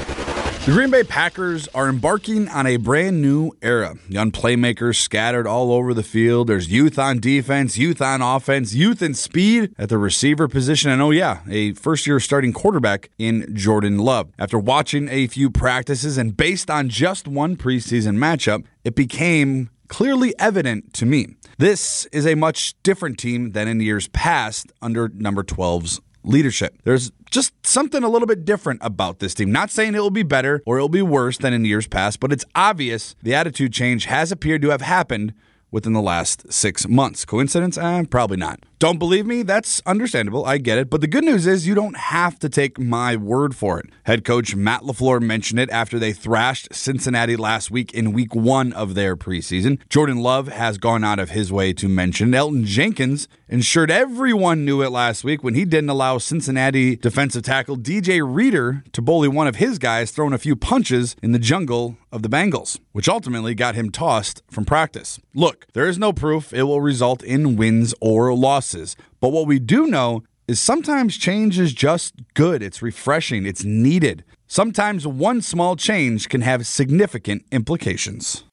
The 0.66 0.72
Green 0.72 0.90
Bay 0.90 1.04
Packers 1.04 1.68
are 1.68 1.88
embarking 1.88 2.50
on 2.50 2.66
a 2.66 2.76
brand 2.76 3.22
new 3.22 3.52
era. 3.62 3.94
Young 4.10 4.30
playmakers 4.30 4.96
scattered 4.96 5.46
all 5.46 5.72
over 5.72 5.94
the 5.94 6.02
field. 6.02 6.48
There's 6.48 6.70
youth 6.70 6.98
on 6.98 7.18
defense, 7.18 7.78
youth 7.78 8.02
on 8.02 8.20
offense, 8.20 8.74
youth 8.74 9.00
and 9.00 9.16
speed 9.16 9.74
at 9.78 9.88
the 9.88 9.96
receiver 9.96 10.48
position. 10.48 10.90
And 10.90 11.00
oh, 11.00 11.12
yeah, 11.12 11.40
a 11.48 11.72
first 11.72 12.06
year 12.06 12.20
starting 12.20 12.52
quarterback 12.52 13.08
in 13.18 13.56
Jordan 13.56 13.96
Love. 13.96 14.30
After 14.38 14.58
watching 14.58 15.08
a 15.08 15.28
few 15.28 15.48
practices 15.48 16.18
and 16.18 16.36
based 16.36 16.70
on 16.70 16.90
just 16.90 17.26
one 17.26 17.56
preseason 17.56 18.18
matchup, 18.18 18.66
it 18.84 18.94
became 18.94 19.70
clearly 19.88 20.34
evident 20.38 20.92
to 20.94 21.06
me. 21.06 21.36
This 21.62 22.06
is 22.06 22.26
a 22.26 22.34
much 22.34 22.74
different 22.82 23.20
team 23.20 23.52
than 23.52 23.68
in 23.68 23.78
years 23.78 24.08
past 24.08 24.72
under 24.82 25.08
number 25.10 25.44
12's 25.44 26.00
leadership. 26.24 26.76
There's 26.82 27.12
just 27.30 27.52
something 27.64 28.02
a 28.02 28.08
little 28.08 28.26
bit 28.26 28.44
different 28.44 28.80
about 28.82 29.20
this 29.20 29.32
team. 29.32 29.52
Not 29.52 29.70
saying 29.70 29.94
it 29.94 30.00
will 30.00 30.10
be 30.10 30.24
better 30.24 30.60
or 30.66 30.78
it 30.78 30.80
will 30.80 30.88
be 30.88 31.02
worse 31.02 31.38
than 31.38 31.52
in 31.52 31.64
years 31.64 31.86
past, 31.86 32.18
but 32.18 32.32
it's 32.32 32.44
obvious 32.56 33.14
the 33.22 33.36
attitude 33.36 33.72
change 33.72 34.06
has 34.06 34.32
appeared 34.32 34.60
to 34.62 34.70
have 34.70 34.80
happened 34.80 35.34
within 35.70 35.92
the 35.92 36.02
last 36.02 36.52
six 36.52 36.88
months. 36.88 37.24
Coincidence? 37.24 37.78
Eh, 37.78 38.06
probably 38.10 38.38
not. 38.38 38.58
Don't 38.82 38.98
believe 38.98 39.26
me? 39.26 39.44
That's 39.44 39.80
understandable. 39.86 40.44
I 40.44 40.58
get 40.58 40.76
it. 40.76 40.90
But 40.90 41.02
the 41.02 41.06
good 41.06 41.22
news 41.22 41.46
is 41.46 41.68
you 41.68 41.74
don't 41.76 41.96
have 41.96 42.36
to 42.40 42.48
take 42.48 42.80
my 42.80 43.14
word 43.14 43.54
for 43.54 43.78
it. 43.78 43.86
Head 44.06 44.24
coach 44.24 44.56
Matt 44.56 44.82
LaFleur 44.82 45.22
mentioned 45.22 45.60
it 45.60 45.70
after 45.70 46.00
they 46.00 46.12
thrashed 46.12 46.74
Cincinnati 46.74 47.36
last 47.36 47.70
week 47.70 47.94
in 47.94 48.12
week 48.12 48.34
one 48.34 48.72
of 48.72 48.96
their 48.96 49.16
preseason. 49.16 49.78
Jordan 49.88 50.16
Love 50.16 50.48
has 50.48 50.78
gone 50.78 51.04
out 51.04 51.20
of 51.20 51.30
his 51.30 51.52
way 51.52 51.72
to 51.74 51.88
mention. 51.88 52.32
Elgton 52.32 52.64
Jenkins 52.64 53.28
ensured 53.48 53.90
everyone 53.90 54.64
knew 54.64 54.82
it 54.82 54.90
last 54.90 55.22
week 55.22 55.44
when 55.44 55.54
he 55.54 55.64
didn't 55.64 55.90
allow 55.90 56.18
Cincinnati 56.18 56.96
defensive 56.96 57.44
tackle 57.44 57.76
DJ 57.76 58.20
Reader 58.24 58.82
to 58.92 59.02
bully 59.02 59.28
one 59.28 59.46
of 59.46 59.56
his 59.56 59.78
guys, 59.78 60.10
throwing 60.10 60.32
a 60.32 60.38
few 60.38 60.56
punches 60.56 61.14
in 61.22 61.32
the 61.32 61.38
jungle 61.38 61.98
of 62.10 62.22
the 62.22 62.28
Bengals, 62.28 62.80
which 62.92 63.08
ultimately 63.08 63.54
got 63.54 63.74
him 63.74 63.90
tossed 63.90 64.42
from 64.50 64.64
practice. 64.64 65.20
Look, 65.34 65.66
there 65.72 65.86
is 65.86 65.98
no 65.98 66.12
proof 66.12 66.52
it 66.52 66.62
will 66.64 66.80
result 66.80 67.22
in 67.22 67.56
wins 67.56 67.94
or 68.00 68.34
losses, 68.34 68.71
but 69.20 69.30
what 69.30 69.46
we 69.46 69.58
do 69.58 69.86
know 69.86 70.22
is 70.48 70.60
sometimes 70.60 71.16
change 71.16 71.58
is 71.58 71.72
just 71.72 72.14
good, 72.34 72.62
it's 72.62 72.82
refreshing, 72.82 73.46
it's 73.46 73.64
needed. 73.64 74.24
Sometimes 74.46 75.06
one 75.06 75.40
small 75.40 75.76
change 75.76 76.28
can 76.28 76.40
have 76.40 76.66
significant 76.66 77.44
implications. 77.50 78.44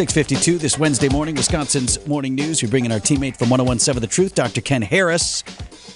652 0.00 0.56
this 0.56 0.78
Wednesday 0.78 1.10
morning, 1.10 1.34
Wisconsin's 1.34 2.06
Morning 2.06 2.34
News. 2.34 2.62
We're 2.62 2.70
bringing 2.70 2.90
our 2.90 3.00
teammate 3.00 3.36
from 3.36 3.50
1017 3.50 4.00
The 4.00 4.06
Truth, 4.06 4.34
Dr. 4.34 4.62
Ken 4.62 4.80
Harris, 4.80 5.42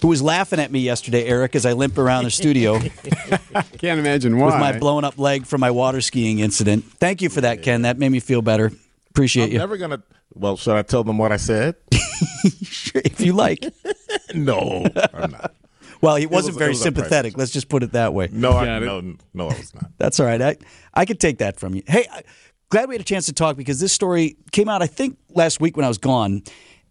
who 0.05 0.09
was 0.09 0.21
laughing 0.21 0.61
at 0.61 0.71
me 0.71 0.81
yesterday, 0.81 1.25
Eric, 1.25 1.57
as 1.57 1.64
I 1.64 1.73
limp 1.73 1.97
around 1.97 2.25
the 2.25 2.31
studio 2.31 2.79
Can't 3.79 3.99
imagine 3.99 4.37
why. 4.38 4.45
with 4.45 4.55
my 4.57 4.79
blown 4.79 5.03
up 5.03 5.19
leg 5.19 5.47
from 5.47 5.62
my 5.62 5.71
water 5.71 6.03
skiing 6.03 6.40
incident. 6.40 6.85
Thank 7.01 7.23
you 7.23 7.31
for 7.31 7.40
that, 7.40 7.62
Ken. 7.62 7.83
That 7.83 7.99
made 7.99 8.11
me 8.11 8.21
feel 8.21 8.43
better. 8.43 8.71
Appreciate 9.09 9.45
I'm 9.47 9.53
you. 9.53 9.59
never 9.61 9.79
gonna. 9.79 10.03
Well, 10.35 10.59
should 10.59 10.77
I 10.77 10.83
tell 10.83 11.05
them 11.05 11.17
what 11.17 11.33
I 11.33 11.38
said? 11.38 11.77
if 11.90 13.19
you 13.23 13.33
like. 13.33 13.64
no, 14.35 14.85
I'm 15.14 15.31
not. 15.31 15.55
Well, 16.03 16.17
he 16.17 16.27
wasn't 16.27 16.49
was- 16.53 16.57
it 16.57 16.59
very 16.59 16.71
was 16.73 16.83
sympathetic. 16.83 17.38
Let's 17.38 17.51
just 17.53 17.71
put 17.71 17.83
it 17.83 17.93
that 17.93 18.12
way. 18.12 18.29
No, 18.31 18.53
I, 18.53 18.67
Got 18.67 18.83
it. 18.83 18.85
no, 18.85 19.01
no, 19.33 19.45
I 19.49 19.57
was 19.57 19.75
not. 19.75 19.90
That's 19.97 20.21
all 20.21 20.27
right. 20.27 20.43
I, 20.43 20.57
I 20.93 21.07
could 21.07 21.19
take 21.19 21.38
that 21.38 21.59
from 21.59 21.75
you. 21.75 21.83
Hey, 21.87 22.07
I- 22.12 22.25
glad 22.69 22.90
we 22.90 22.95
had 22.95 23.01
a 23.01 23.05
chance 23.05 23.25
to 23.25 23.33
talk 23.33 23.57
because 23.57 23.81
this 23.81 23.95
story 23.95 24.37
came 24.53 24.69
out, 24.69 24.83
I 24.83 24.87
think, 24.87 25.17
last 25.31 25.62
week 25.62 25.79
when 25.79 25.87
I 25.87 25.88
was 25.88 25.97
gone. 25.97 26.43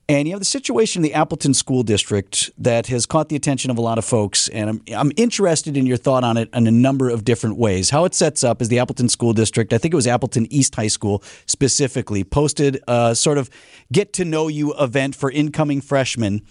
And 0.10 0.28
you 0.28 0.34
have 0.34 0.42
the 0.42 0.46
situation 0.46 1.00
in 1.00 1.04
the 1.04 1.14
Appleton 1.14 1.54
School 1.54 1.82
District 1.82 2.52
that 2.58 2.88
has 2.88 3.06
caught 3.06 3.30
the 3.30 3.38
attention 3.38 3.72
of 3.72 3.78
a 3.78 3.82
lot 3.82 3.98
of 3.98 4.04
folks. 4.04 4.50
And 4.50 4.70
I'm, 4.70 4.82
I'm 4.94 5.12
interested 5.16 5.78
in 5.78 5.86
your 5.86 5.96
thought 5.96 6.26
on 6.26 6.36
it 6.36 6.50
in 6.54 6.68
a 6.68 6.72
number 6.72 7.10
of 7.10 7.24
different 7.24 7.58
ways. 7.58 7.90
How 7.90 8.04
it 8.04 8.14
sets 8.14 8.44
up 8.44 8.62
is 8.62 8.68
the 8.68 8.80
Appleton 8.80 9.08
School 9.08 9.32
District, 9.32 9.72
I 9.72 9.78
think 9.78 9.94
it 9.94 9.96
was 9.96 10.08
Appleton 10.08 10.46
East 10.52 10.76
High 10.76 10.88
School 10.88 11.24
specifically, 11.46 12.26
posted 12.26 12.84
a 12.86 13.16
sort 13.16 13.38
of 13.38 13.50
get 13.94 14.12
to 14.14 14.26
know 14.26 14.50
you 14.50 14.74
event 14.74 15.16
for 15.16 15.32
incoming 15.32 15.80
freshmen. 15.80 16.42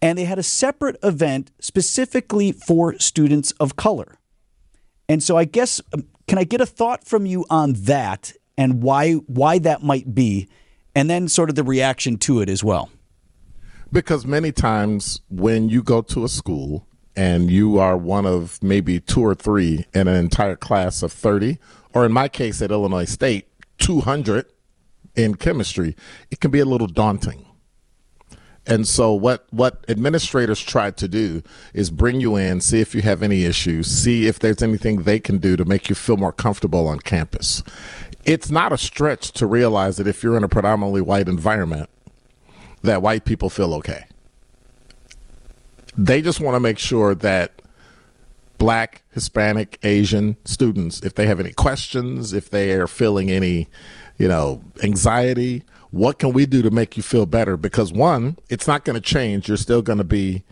And 0.00 0.16
they 0.16 0.24
had 0.24 0.38
a 0.38 0.42
separate 0.42 0.96
event 1.02 1.50
specifically 1.60 2.52
for 2.52 2.98
students 2.98 3.50
of 3.52 3.76
color. 3.76 4.18
And 5.10 5.22
so 5.22 5.36
I 5.36 5.44
guess 5.44 5.82
um, 5.92 6.06
can 6.26 6.38
I 6.38 6.44
get 6.44 6.60
a 6.60 6.66
thought 6.66 7.04
from 7.04 7.26
you 7.26 7.44
on 7.50 7.74
that 7.74 8.32
and 8.56 8.82
why 8.82 9.14
why 9.14 9.58
that 9.58 9.82
might 9.82 10.14
be 10.14 10.48
and 10.94 11.08
then 11.08 11.28
sort 11.28 11.50
of 11.50 11.56
the 11.56 11.64
reaction 11.64 12.16
to 12.18 12.40
it 12.40 12.48
as 12.48 12.62
well. 12.64 12.90
Because 13.90 14.26
many 14.26 14.52
times 14.52 15.20
when 15.30 15.68
you 15.68 15.82
go 15.82 16.02
to 16.02 16.24
a 16.24 16.28
school 16.28 16.86
and 17.16 17.50
you 17.50 17.78
are 17.78 17.96
one 17.96 18.26
of 18.26 18.62
maybe 18.62 19.00
two 19.00 19.22
or 19.22 19.34
three 19.34 19.86
in 19.94 20.08
an 20.08 20.14
entire 20.14 20.56
class 20.56 21.02
of 21.02 21.12
30, 21.12 21.58
or 21.94 22.04
in 22.04 22.12
my 22.12 22.28
case 22.28 22.60
at 22.60 22.70
Illinois 22.70 23.06
State, 23.06 23.48
200 23.78 24.46
in 25.16 25.34
chemistry, 25.34 25.96
it 26.30 26.40
can 26.40 26.50
be 26.50 26.60
a 26.60 26.64
little 26.64 26.86
daunting. 26.86 27.44
And 28.68 28.86
so 28.86 29.14
what 29.14 29.46
what 29.50 29.82
administrators 29.88 30.60
try 30.60 30.90
to 30.90 31.08
do 31.08 31.42
is 31.72 31.90
bring 31.90 32.20
you 32.20 32.36
in, 32.36 32.60
see 32.60 32.80
if 32.80 32.94
you 32.94 33.00
have 33.00 33.22
any 33.22 33.44
issues, 33.44 33.86
see 33.86 34.26
if 34.26 34.38
there's 34.38 34.62
anything 34.62 35.02
they 35.02 35.18
can 35.18 35.38
do 35.38 35.56
to 35.56 35.64
make 35.64 35.88
you 35.88 35.94
feel 35.94 36.18
more 36.18 36.32
comfortable 36.32 36.86
on 36.86 36.98
campus. 37.00 37.62
It's 38.24 38.50
not 38.50 38.72
a 38.72 38.78
stretch 38.78 39.32
to 39.32 39.46
realize 39.46 39.96
that 39.96 40.06
if 40.06 40.22
you're 40.22 40.36
in 40.36 40.44
a 40.44 40.48
predominantly 40.48 41.00
white 41.00 41.28
environment, 41.28 41.88
that 42.82 43.02
white 43.02 43.24
people 43.24 43.50
feel 43.50 43.74
okay. 43.74 44.04
They 45.96 46.22
just 46.22 46.40
want 46.40 46.54
to 46.54 46.60
make 46.60 46.78
sure 46.78 47.14
that 47.14 47.62
black, 48.58 49.02
Hispanic, 49.12 49.78
Asian 49.82 50.36
students, 50.44 51.00
if 51.00 51.14
they 51.14 51.26
have 51.26 51.40
any 51.40 51.52
questions, 51.52 52.32
if 52.32 52.50
they 52.50 52.72
are 52.72 52.86
feeling 52.86 53.30
any, 53.30 53.68
you 54.18 54.28
know, 54.28 54.62
anxiety, 54.82 55.62
what 55.90 56.18
can 56.18 56.32
we 56.32 56.44
do 56.44 56.60
to 56.62 56.70
make 56.70 56.96
you 56.96 57.02
feel 57.02 57.24
better? 57.24 57.56
Because 57.56 57.92
one, 57.92 58.36
it's 58.48 58.66
not 58.66 58.84
going 58.84 58.94
to 58.94 59.00
change. 59.00 59.48
You're 59.48 59.56
still 59.56 59.80
going 59.80 59.98
to 59.98 60.04
be, 60.04 60.44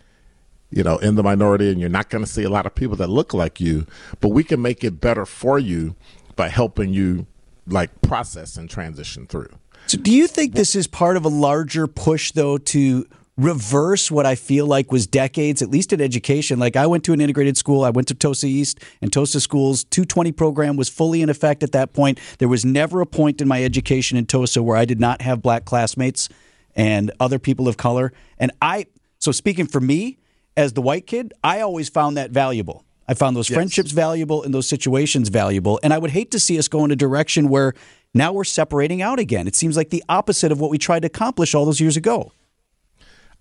you 0.70 0.82
know, 0.82 0.98
in 0.98 1.16
the 1.16 1.22
minority 1.22 1.70
and 1.70 1.80
you're 1.80 1.90
not 1.90 2.08
going 2.08 2.24
to 2.24 2.30
see 2.30 2.44
a 2.44 2.50
lot 2.50 2.64
of 2.66 2.74
people 2.74 2.96
that 2.96 3.08
look 3.08 3.34
like 3.34 3.60
you, 3.60 3.86
but 4.20 4.28
we 4.30 4.42
can 4.42 4.62
make 4.62 4.82
it 4.82 5.00
better 5.00 5.26
for 5.26 5.58
you 5.58 5.94
by 6.36 6.48
helping 6.48 6.92
you 6.92 7.26
like 7.66 7.90
process 8.02 8.56
and 8.56 8.68
transition 8.68 9.26
through. 9.26 9.50
So, 9.86 9.98
do 9.98 10.12
you 10.12 10.26
think 10.26 10.54
this 10.54 10.74
is 10.74 10.86
part 10.86 11.16
of 11.16 11.24
a 11.24 11.28
larger 11.28 11.86
push, 11.86 12.32
though, 12.32 12.58
to 12.58 13.06
reverse 13.36 14.10
what 14.10 14.24
I 14.24 14.34
feel 14.34 14.66
like 14.66 14.90
was 14.90 15.06
decades, 15.06 15.62
at 15.62 15.70
least 15.70 15.92
in 15.92 16.00
education? 16.00 16.58
Like, 16.58 16.74
I 16.74 16.86
went 16.86 17.04
to 17.04 17.12
an 17.12 17.20
integrated 17.20 17.56
school, 17.56 17.84
I 17.84 17.90
went 17.90 18.08
to 18.08 18.14
Tosa 18.14 18.46
East, 18.46 18.80
and 19.00 19.12
Tosa 19.12 19.40
Schools 19.40 19.84
220 19.84 20.32
program 20.32 20.76
was 20.76 20.88
fully 20.88 21.22
in 21.22 21.28
effect 21.28 21.62
at 21.62 21.72
that 21.72 21.92
point. 21.92 22.18
There 22.38 22.48
was 22.48 22.64
never 22.64 23.00
a 23.00 23.06
point 23.06 23.40
in 23.40 23.46
my 23.46 23.62
education 23.62 24.18
in 24.18 24.26
Tosa 24.26 24.62
where 24.62 24.76
I 24.76 24.86
did 24.86 24.98
not 24.98 25.22
have 25.22 25.42
black 25.42 25.64
classmates 25.64 26.28
and 26.74 27.12
other 27.20 27.38
people 27.38 27.68
of 27.68 27.76
color. 27.76 28.12
And 28.38 28.50
I, 28.60 28.86
so 29.20 29.30
speaking 29.30 29.66
for 29.66 29.80
me 29.80 30.18
as 30.56 30.72
the 30.72 30.82
white 30.82 31.06
kid, 31.06 31.32
I 31.44 31.60
always 31.60 31.88
found 31.88 32.16
that 32.16 32.30
valuable. 32.30 32.85
I 33.08 33.14
found 33.14 33.36
those 33.36 33.48
yes. 33.48 33.56
friendships 33.56 33.92
valuable 33.92 34.42
and 34.42 34.52
those 34.52 34.68
situations 34.68 35.28
valuable. 35.28 35.78
And 35.82 35.92
I 35.92 35.98
would 35.98 36.10
hate 36.10 36.30
to 36.32 36.40
see 36.40 36.58
us 36.58 36.68
go 36.68 36.84
in 36.84 36.90
a 36.90 36.96
direction 36.96 37.48
where 37.48 37.74
now 38.14 38.32
we're 38.32 38.44
separating 38.44 39.02
out 39.02 39.18
again. 39.18 39.46
It 39.46 39.54
seems 39.54 39.76
like 39.76 39.90
the 39.90 40.02
opposite 40.08 40.50
of 40.50 40.60
what 40.60 40.70
we 40.70 40.78
tried 40.78 41.00
to 41.00 41.06
accomplish 41.06 41.54
all 41.54 41.64
those 41.64 41.80
years 41.80 41.96
ago. 41.96 42.32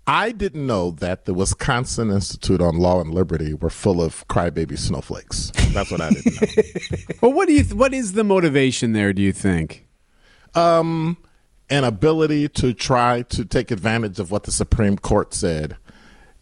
I 0.08 0.30
didn't 0.30 0.64
know 0.64 0.92
that 0.92 1.24
the 1.24 1.34
Wisconsin 1.34 2.10
Institute 2.10 2.60
on 2.60 2.76
Law 2.76 3.00
and 3.00 3.12
Liberty 3.12 3.54
were 3.54 3.70
full 3.70 4.00
of 4.00 4.26
crybaby 4.28 4.78
snowflakes. 4.78 5.50
That's 5.72 5.90
what 5.90 6.00
I 6.00 6.10
didn't 6.10 6.40
know. 6.40 7.14
well, 7.22 7.32
what 7.32 7.48
do 7.48 7.54
you? 7.54 7.64
Th- 7.64 7.74
what 7.74 7.92
is 7.92 8.12
the 8.12 8.22
motivation 8.22 8.92
there? 8.92 9.12
Do 9.12 9.20
you 9.20 9.32
think? 9.32 9.84
Um, 10.54 11.16
an 11.68 11.82
ability 11.82 12.48
to 12.50 12.72
try 12.72 13.22
to 13.22 13.44
take 13.44 13.72
advantage 13.72 14.20
of 14.20 14.30
what 14.30 14.44
the 14.44 14.52
Supreme 14.52 14.96
Court 14.96 15.34
said 15.34 15.76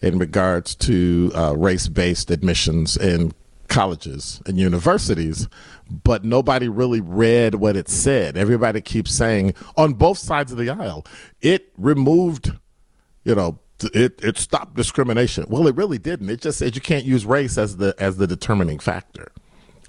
in 0.05 0.19
regards 0.19 0.75
to 0.75 1.33
uh, 1.35 1.57
race-based 1.57 2.31
admissions 2.31 2.95
in 2.95 3.33
colleges 3.69 4.43
and 4.45 4.59
universities, 4.59 5.49
but 5.89 6.25
nobody 6.25 6.69
really 6.69 7.01
read 7.01 7.55
what 7.55 7.75
it 7.75 7.89
said. 7.89 8.37
Everybody 8.37 8.83
keeps 8.83 9.15
saying 9.15 9.55
on 9.79 9.95
both 9.95 10.19
sides 10.19 10.53
of 10.53 10.59
the 10.59 10.69
aisle, 10.69 11.07
it 11.41 11.73
removed, 11.79 12.53
you 13.25 13.35
know, 13.35 13.59
it 13.95 14.23
it 14.23 14.37
stopped 14.37 14.77
discrimination. 14.77 15.47
Well, 15.49 15.67
it 15.67 15.75
really 15.75 15.99
didn't. 15.99 16.29
It 16.29 16.43
just 16.43 16.59
said 16.59 16.75
you 16.75 16.83
can't 16.83 17.05
use 17.07 17.25
race 17.25 17.57
as 17.57 17.79
the 17.79 17.95
as 17.99 18.19
the 18.19 18.27
determining 18.27 18.79
factor. 18.79 19.33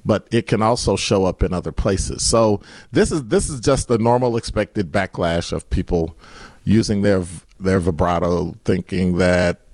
But 0.06 0.28
it 0.32 0.48
can 0.48 0.62
also 0.62 0.96
show 0.96 1.26
up 1.26 1.44
in 1.44 1.54
other 1.54 1.72
places. 1.72 2.24
So 2.24 2.62
this 2.92 3.12
is 3.12 3.26
this 3.26 3.50
is 3.50 3.60
just 3.60 3.90
the 3.90 3.98
normal 3.98 4.38
expected 4.38 4.94
backlash 4.94 5.52
of 5.52 5.70
people 5.70 6.16
using 6.64 7.02
their 7.02 7.24
their 7.60 7.80
vibrato, 7.80 8.56
thinking 8.64 9.18
that 9.18 9.65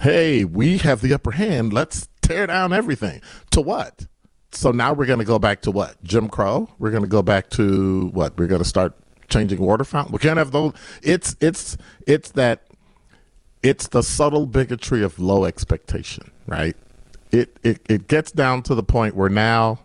hey, 0.00 0.44
we 0.44 0.78
have 0.78 1.00
the 1.00 1.12
upper 1.14 1.32
hand. 1.32 1.72
Let's 1.72 2.08
tear 2.22 2.46
down 2.46 2.72
everything. 2.72 3.20
To 3.50 3.60
what? 3.60 4.06
So 4.52 4.70
now 4.70 4.92
we're 4.92 5.06
going 5.06 5.18
to 5.18 5.24
go 5.24 5.38
back 5.38 5.62
to 5.62 5.70
what? 5.70 6.02
Jim 6.04 6.28
Crow? 6.28 6.68
We're 6.78 6.90
going 6.90 7.02
to 7.02 7.08
go 7.08 7.22
back 7.22 7.50
to 7.50 8.08
what? 8.08 8.36
We're 8.36 8.46
going 8.46 8.62
to 8.62 8.68
start 8.68 8.94
changing 9.28 9.60
water 9.60 9.84
fountain. 9.84 10.12
We 10.12 10.18
can't 10.18 10.38
have 10.38 10.52
those. 10.52 10.74
It's 11.02 11.36
it's 11.40 11.76
it's 12.06 12.30
that. 12.32 12.66
It's 13.62 13.86
the 13.88 14.02
subtle 14.02 14.46
bigotry 14.46 15.04
of 15.04 15.20
low 15.20 15.44
expectation, 15.44 16.32
right? 16.46 16.76
It 17.30 17.56
it 17.62 17.80
it 17.88 18.08
gets 18.08 18.32
down 18.32 18.62
to 18.64 18.74
the 18.74 18.82
point 18.82 19.14
where 19.14 19.28
now 19.28 19.78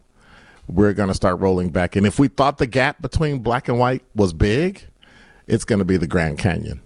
we're 0.68 0.94
going 0.94 1.10
to 1.10 1.14
start 1.14 1.40
rolling 1.40 1.70
back. 1.70 1.96
And 1.96 2.06
if 2.06 2.20
we 2.20 2.28
thought 2.28 2.58
the 2.58 2.68
gap 2.68 3.02
between 3.02 3.40
black 3.40 3.68
and 3.68 3.80
white 3.80 4.04
was 4.16 4.34
big, 4.34 4.84
it's 5.46 5.64
going 5.64 5.80
to 5.80 5.86
be 5.86 5.96
the 5.96 6.08
Grand 6.08 6.40
Canyon. 6.40 6.82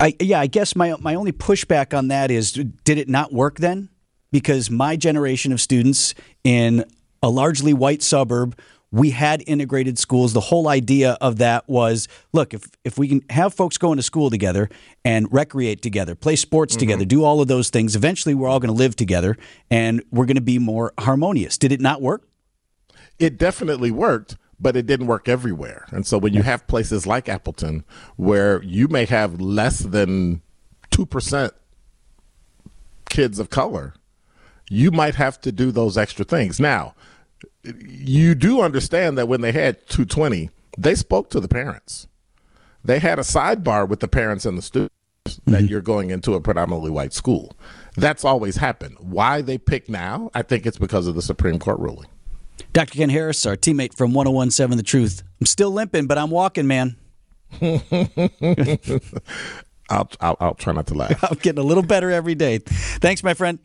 I, 0.00 0.14
yeah, 0.20 0.40
I 0.40 0.46
guess 0.46 0.74
my 0.74 0.94
my 0.98 1.14
only 1.14 1.32
pushback 1.32 1.96
on 1.96 2.08
that 2.08 2.30
is, 2.30 2.52
did 2.52 2.98
it 2.98 3.08
not 3.08 3.32
work 3.32 3.58
then? 3.58 3.88
Because 4.30 4.70
my 4.70 4.96
generation 4.96 5.52
of 5.52 5.60
students 5.60 6.14
in 6.42 6.84
a 7.22 7.28
largely 7.28 7.72
white 7.72 8.02
suburb, 8.02 8.58
we 8.90 9.10
had 9.10 9.42
integrated 9.46 9.98
schools. 9.98 10.32
The 10.32 10.40
whole 10.40 10.68
idea 10.68 11.16
of 11.20 11.38
that 11.38 11.68
was, 11.68 12.08
look, 12.32 12.54
if 12.54 12.66
if 12.84 12.98
we 12.98 13.08
can 13.08 13.22
have 13.30 13.54
folks 13.54 13.78
going 13.78 13.96
to 13.96 14.02
school 14.02 14.30
together 14.30 14.68
and 15.04 15.32
recreate 15.32 15.82
together, 15.82 16.14
play 16.14 16.36
sports 16.36 16.74
mm-hmm. 16.74 16.80
together, 16.80 17.04
do 17.04 17.24
all 17.24 17.40
of 17.40 17.48
those 17.48 17.70
things, 17.70 17.96
eventually 17.96 18.34
we're 18.34 18.48
all 18.48 18.60
going 18.60 18.72
to 18.72 18.78
live 18.78 18.96
together 18.96 19.36
and 19.70 20.02
we're 20.10 20.26
going 20.26 20.36
to 20.36 20.42
be 20.42 20.58
more 20.58 20.92
harmonious. 20.98 21.58
Did 21.58 21.72
it 21.72 21.80
not 21.80 22.02
work? 22.02 22.26
It 23.18 23.38
definitely 23.38 23.90
worked 23.90 24.36
but 24.62 24.76
it 24.76 24.86
didn't 24.86 25.08
work 25.08 25.28
everywhere. 25.28 25.86
And 25.90 26.06
so 26.06 26.16
when 26.16 26.32
you 26.32 26.42
have 26.42 26.66
places 26.68 27.06
like 27.06 27.28
Appleton 27.28 27.84
where 28.16 28.62
you 28.62 28.86
may 28.86 29.04
have 29.06 29.40
less 29.40 29.80
than 29.80 30.40
2% 30.92 31.50
kids 33.10 33.38
of 33.40 33.50
color, 33.50 33.94
you 34.70 34.92
might 34.92 35.16
have 35.16 35.40
to 35.42 35.52
do 35.52 35.72
those 35.72 35.98
extra 35.98 36.24
things. 36.24 36.60
Now, 36.60 36.94
you 37.64 38.34
do 38.34 38.60
understand 38.60 39.18
that 39.18 39.28
when 39.28 39.40
they 39.40 39.52
had 39.52 39.86
220, 39.88 40.50
they 40.78 40.94
spoke 40.94 41.28
to 41.30 41.40
the 41.40 41.48
parents. 41.48 42.06
They 42.84 43.00
had 43.00 43.18
a 43.18 43.22
sidebar 43.22 43.88
with 43.88 44.00
the 44.00 44.08
parents 44.08 44.46
and 44.46 44.56
the 44.56 44.62
students 44.62 44.94
mm-hmm. 45.26 45.52
that 45.52 45.64
you're 45.64 45.80
going 45.80 46.10
into 46.10 46.34
a 46.34 46.40
predominantly 46.40 46.90
white 46.90 47.12
school. 47.12 47.56
That's 47.96 48.24
always 48.24 48.56
happened. 48.56 48.96
Why 49.00 49.42
they 49.42 49.58
pick 49.58 49.88
now? 49.88 50.30
I 50.34 50.42
think 50.42 50.66
it's 50.66 50.78
because 50.78 51.06
of 51.06 51.14
the 51.14 51.22
Supreme 51.22 51.58
Court 51.58 51.78
ruling. 51.78 52.08
Dr. 52.72 52.94
Ken 52.94 53.10
Harris, 53.10 53.44
our 53.44 53.56
teammate 53.56 53.94
from 53.94 54.12
1017 54.14 54.76
The 54.76 54.82
Truth. 54.82 55.22
I'm 55.40 55.46
still 55.46 55.70
limping, 55.70 56.06
but 56.06 56.16
I'm 56.18 56.30
walking, 56.30 56.66
man. 56.66 56.96
I'll, 59.90 60.08
I'll, 60.20 60.36
I'll 60.40 60.54
try 60.54 60.72
not 60.72 60.86
to 60.86 60.94
laugh. 60.94 61.22
I'm 61.30 61.36
getting 61.38 61.62
a 61.62 61.66
little 61.66 61.82
better 61.82 62.10
every 62.10 62.34
day. 62.34 62.58
Thanks, 62.58 63.22
my 63.22 63.34
friend. 63.34 63.58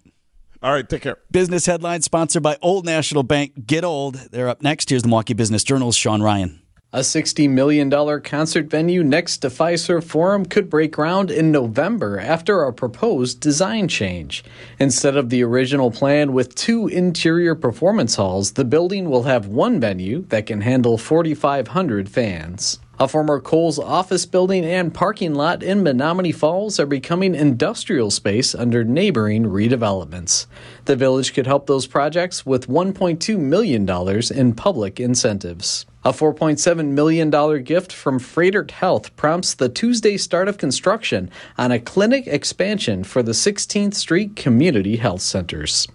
All 0.62 0.74
right, 0.74 0.88
take 0.88 1.04
care. 1.04 1.17
Business 1.32 1.65
headlines 1.65 2.04
sponsored 2.06 2.43
by 2.43 2.58
Old 2.62 2.86
National 2.86 3.24
Bank. 3.24 3.65
Get 3.65 3.84
old. 3.86 4.15
They're 4.15 4.50
up 4.50 4.62
next. 4.62 4.89
Here's 4.89 5.04
the 5.04 5.08
Milwaukee 5.08 5.34
Business 5.36 5.63
Journal's 5.63 5.96
Sean 5.96 6.22
Ryan. 6.22 6.62
A 6.93 7.00
$60 7.00 7.50
million 7.50 7.91
concert 8.21 8.69
venue 8.69 9.04
next 9.04 9.39
to 9.39 9.50
Fiserv 9.50 10.06
Forum 10.06 10.45
could 10.45 10.69
break 10.69 10.93
ground 10.93 11.30
in 11.30 11.52
November 11.52 12.17
after 12.17 12.63
a 12.63 12.71
proposed 12.71 13.41
design 13.41 13.89
change. 13.89 14.41
Instead 14.80 15.17
of 15.17 15.30
the 15.30 15.43
original 15.43 15.91
plan 15.91 16.32
with 16.32 16.56
two 16.56 16.88
interior 16.88 17.56
performance 17.56 18.15
halls, 18.15 18.54
the 18.54 18.63
building 18.63 19.10
will 19.10 19.23
have 19.23 19.47
one 19.47 19.82
venue 19.82 20.21
that 20.30 20.45
can 20.45 20.62
handle 20.62 20.97
4,500 20.97 22.08
fans. 22.08 22.80
A 23.00 23.08
former 23.10 23.41
Kohl's 23.41 23.78
office 23.78 24.26
building 24.26 24.63
and 24.63 24.93
parking 24.93 25.36
lot 25.36 25.62
in 25.62 25.84
Menomonee 25.84 26.34
Falls 26.34 26.80
are 26.80 26.86
becoming 26.86 27.36
industrial 27.36 28.12
space 28.12 28.56
under 28.56 28.86
neighboring 28.86 29.43
redevelopments. 29.43 30.47
The 30.86 30.95
village 30.95 31.34
could 31.34 31.47
help 31.47 31.67
those 31.67 31.86
projects 31.86 32.45
with 32.45 32.69
$1.2 32.69 33.38
million 33.38 33.88
in 34.32 34.56
public 34.56 35.00
incentives. 35.02 35.86
A 36.08 36.12
$4.7 36.12 36.91
million 36.91 37.30
gift 37.63 37.91
from 37.91 38.17
Froedtert 38.17 38.72
Health 38.72 39.13
prompts 39.17 39.56
the 39.56 39.67
Tuesday 39.67 40.15
start 40.15 40.48
of 40.48 40.58
construction 40.58 41.30
on 41.58 41.74
a 41.74 41.82
clinic 41.82 42.28
expansion 42.28 43.04
for 43.04 43.22
the 43.22 43.34
16th 43.34 43.93
Street 43.93 44.38
Community 44.38 44.96
Health 44.96 45.20
Centers. 45.20 45.86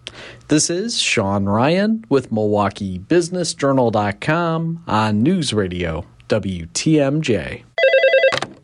This 0.48 0.68
is 0.68 1.00
Sean 1.00 1.46
Ryan 1.46 2.04
with 2.10 2.30
MilwaukeeBusinessJournal.com 2.30 4.84
on 4.86 5.22
News 5.22 5.54
Radio 5.54 6.04
WTMJ. 6.28 7.71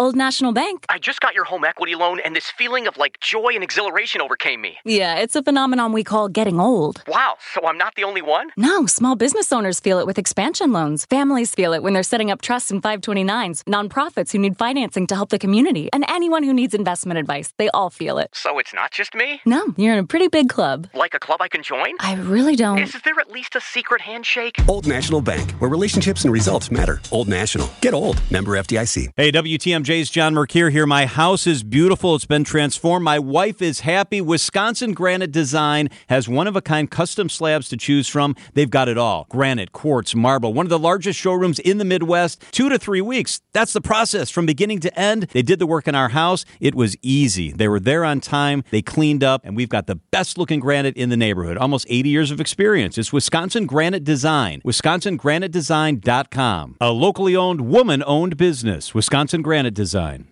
Old 0.00 0.14
National 0.14 0.52
Bank. 0.52 0.84
I 0.88 0.98
just 0.98 1.20
got 1.20 1.34
your 1.34 1.42
home 1.42 1.64
equity 1.64 1.96
loan, 1.96 2.20
and 2.20 2.37
this 2.37 2.50
feeling 2.50 2.87
of 2.87 2.96
like 2.96 3.18
joy 3.18 3.48
and 3.54 3.64
exhilaration 3.64 4.20
overcame 4.20 4.61
me. 4.61 4.78
Yeah, 4.84 5.16
it's 5.16 5.34
a 5.34 5.42
phenomenon 5.42 5.92
we 5.92 6.04
call 6.04 6.28
getting 6.28 6.61
old. 6.61 7.02
Wow, 7.08 7.34
so 7.52 7.66
I'm 7.66 7.76
not 7.76 7.96
the 7.96 8.04
only 8.04 8.22
one? 8.22 8.50
No, 8.56 8.87
small 8.87 9.16
business 9.16 9.52
owners 9.52 9.80
feel 9.80 9.98
it 9.98 10.06
with 10.06 10.16
expansion 10.16 10.72
loans. 10.72 11.04
Families 11.06 11.52
feel 11.52 11.72
it 11.72 11.82
when 11.82 11.94
they're 11.94 12.04
setting 12.04 12.30
up 12.30 12.42
trusts 12.42 12.70
and 12.70 12.80
529s. 12.80 13.64
Nonprofits 13.64 14.30
who 14.30 14.38
need 14.38 14.56
financing 14.56 15.06
to 15.08 15.16
help 15.16 15.30
the 15.30 15.38
community, 15.38 15.88
and 15.92 16.04
anyone 16.08 16.44
who 16.44 16.52
needs 16.52 16.74
investment 16.74 17.18
advice. 17.18 17.52
They 17.56 17.68
all 17.70 17.90
feel 17.90 18.18
it. 18.18 18.30
So 18.34 18.61
it's 18.61 18.72
not 18.72 18.92
just 18.92 19.16
me? 19.16 19.40
No, 19.44 19.74
you're 19.76 19.94
in 19.94 19.98
a 19.98 20.06
pretty 20.06 20.28
big 20.28 20.48
club. 20.48 20.87
Like 20.94 21.14
a 21.14 21.18
club 21.18 21.42
I 21.42 21.48
can 21.48 21.64
join? 21.64 21.94
I 21.98 22.14
really 22.14 22.54
don't. 22.54 22.78
Is 22.78 22.92
there 23.04 23.18
at 23.18 23.32
least 23.32 23.56
a 23.56 23.61
secret 23.61 24.00
handshake? 24.00 24.58
Old 24.68 24.87
National 24.87 25.20
Bank, 25.20 25.50
where 25.58 25.68
relationships 25.68 26.22
and 26.24 26.32
results 26.32 26.70
matter. 26.70 27.00
Old 27.11 27.26
National. 27.26 27.68
Get 27.80 27.94
old. 27.94 28.22
Member 28.30 28.52
FDIC. 28.52 29.08
Hey, 29.16 29.32
WTMJ 29.32 29.88
WTMJ's 29.88 30.11
John 30.11 30.35
Mercure 30.35 30.68
here. 30.68 30.85
My 30.85 31.07
house 31.07 31.46
is 31.46 31.62
beautiful. 31.62 32.14
It's 32.14 32.27
been 32.27 32.44
transformed. 32.44 33.05
My 33.05 33.18
wife 33.18 33.62
is 33.62 33.81
happy. 33.81 34.20
Wisconsin 34.20 34.92
Granite 34.92 35.33
Design 35.33 35.88
has 36.11 36.29
one 36.29 36.46
of 36.46 36.55
a 36.55 36.61
kind 36.61 36.90
custom 36.90 37.31
slabs 37.31 37.70
to 37.70 37.79
choose 37.79 38.07
from. 38.07 38.37
They've 38.53 38.68
got 38.68 38.88
it 38.88 38.98
all 38.98 39.27
granite, 39.31 39.72
quartz, 39.72 40.14
marble. 40.14 40.53
One 40.53 40.66
of 40.66 40.70
the 40.70 40.79
largest 40.79 41.18
showrooms 41.18 41.59
in 41.59 41.79
the 41.79 41.87
Midwest. 41.87 42.44
Two 42.53 42.68
to 42.68 42.79
three 42.79 43.01
weeks. 43.01 43.40
That's 43.55 43.72
the 43.72 43.81
process 43.81 44.29
from 44.29 44.44
beginning 44.44 44.81
to 44.81 44.94
end. 44.98 45.29
They 45.33 45.40
did 45.40 45.59
the 45.59 45.66
work 45.66 45.88
in 45.88 45.94
our 45.94 46.11
house. 46.11 46.44
It 46.61 46.74
was 46.74 46.94
easy. 47.01 47.51
They 47.51 47.68
were 47.68 47.81
there 47.81 48.05
on 48.05 48.20
time. 48.20 48.64
They 48.70 48.83
cleaned 48.83 49.24
up, 49.24 49.40
and 49.44 49.57
we've 49.57 49.70
got 49.70 49.87
the 49.87 49.96
best 49.96 50.37
looking 50.37 50.61
granite 50.61 50.98
in 50.98 51.09
the 51.09 51.16
neighborhood. 51.16 51.57
Almost 51.57 51.87
80 51.88 52.11
years 52.11 52.31
of 52.31 52.42
experience. 52.42 52.98
It's 52.98 53.11
Wisconsin 53.11 53.64
Granite 53.64 54.05
Design. 54.05 54.61
WisconsinGraniteDesign.com. 54.66 56.77
A 56.79 56.90
locally 56.90 57.35
owned, 57.35 57.62
woman 57.62 58.05
owned 58.07 58.37
business. 58.37 58.94
Wisconsin 58.94 59.40
Granite 59.40 59.77
Design. 59.78 60.26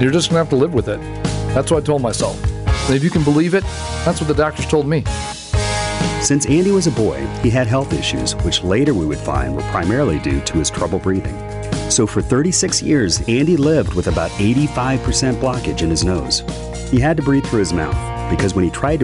You're 0.00 0.10
just 0.10 0.30
going 0.30 0.34
to 0.34 0.38
have 0.38 0.48
to 0.48 0.56
live 0.56 0.74
with 0.74 0.88
it. 0.88 1.00
That's 1.54 1.70
what 1.70 1.80
I 1.80 1.86
told 1.86 2.02
myself. 2.02 2.36
And 2.88 2.96
if 2.96 3.04
you 3.04 3.10
can 3.10 3.22
believe 3.22 3.54
it, 3.54 3.62
that's 4.04 4.20
what 4.20 4.26
the 4.26 4.34
doctors 4.34 4.66
told 4.66 4.88
me. 4.88 5.04
Since 6.22 6.46
Andy 6.46 6.72
was 6.72 6.88
a 6.88 6.90
boy, 6.90 7.24
he 7.44 7.48
had 7.48 7.68
health 7.68 7.92
issues, 7.92 8.34
which 8.44 8.64
later 8.64 8.94
we 8.94 9.06
would 9.06 9.18
find 9.18 9.54
were 9.54 9.62
primarily 9.70 10.18
due 10.18 10.40
to 10.40 10.58
his 10.58 10.70
trouble 10.70 10.98
breathing. 10.98 11.38
So 11.88 12.04
for 12.04 12.20
36 12.20 12.82
years, 12.82 13.20
Andy 13.28 13.56
lived 13.56 13.94
with 13.94 14.08
about 14.08 14.32
85% 14.32 15.34
blockage 15.34 15.82
in 15.82 15.90
his 15.90 16.02
nose. 16.02 16.40
He 16.90 16.98
had 16.98 17.16
to 17.16 17.22
breathe 17.22 17.46
through 17.46 17.60
his 17.60 17.72
mouth 17.72 18.28
because 18.28 18.56
when 18.56 18.64
he 18.64 18.72
tried 18.72 18.96
to 18.96 18.98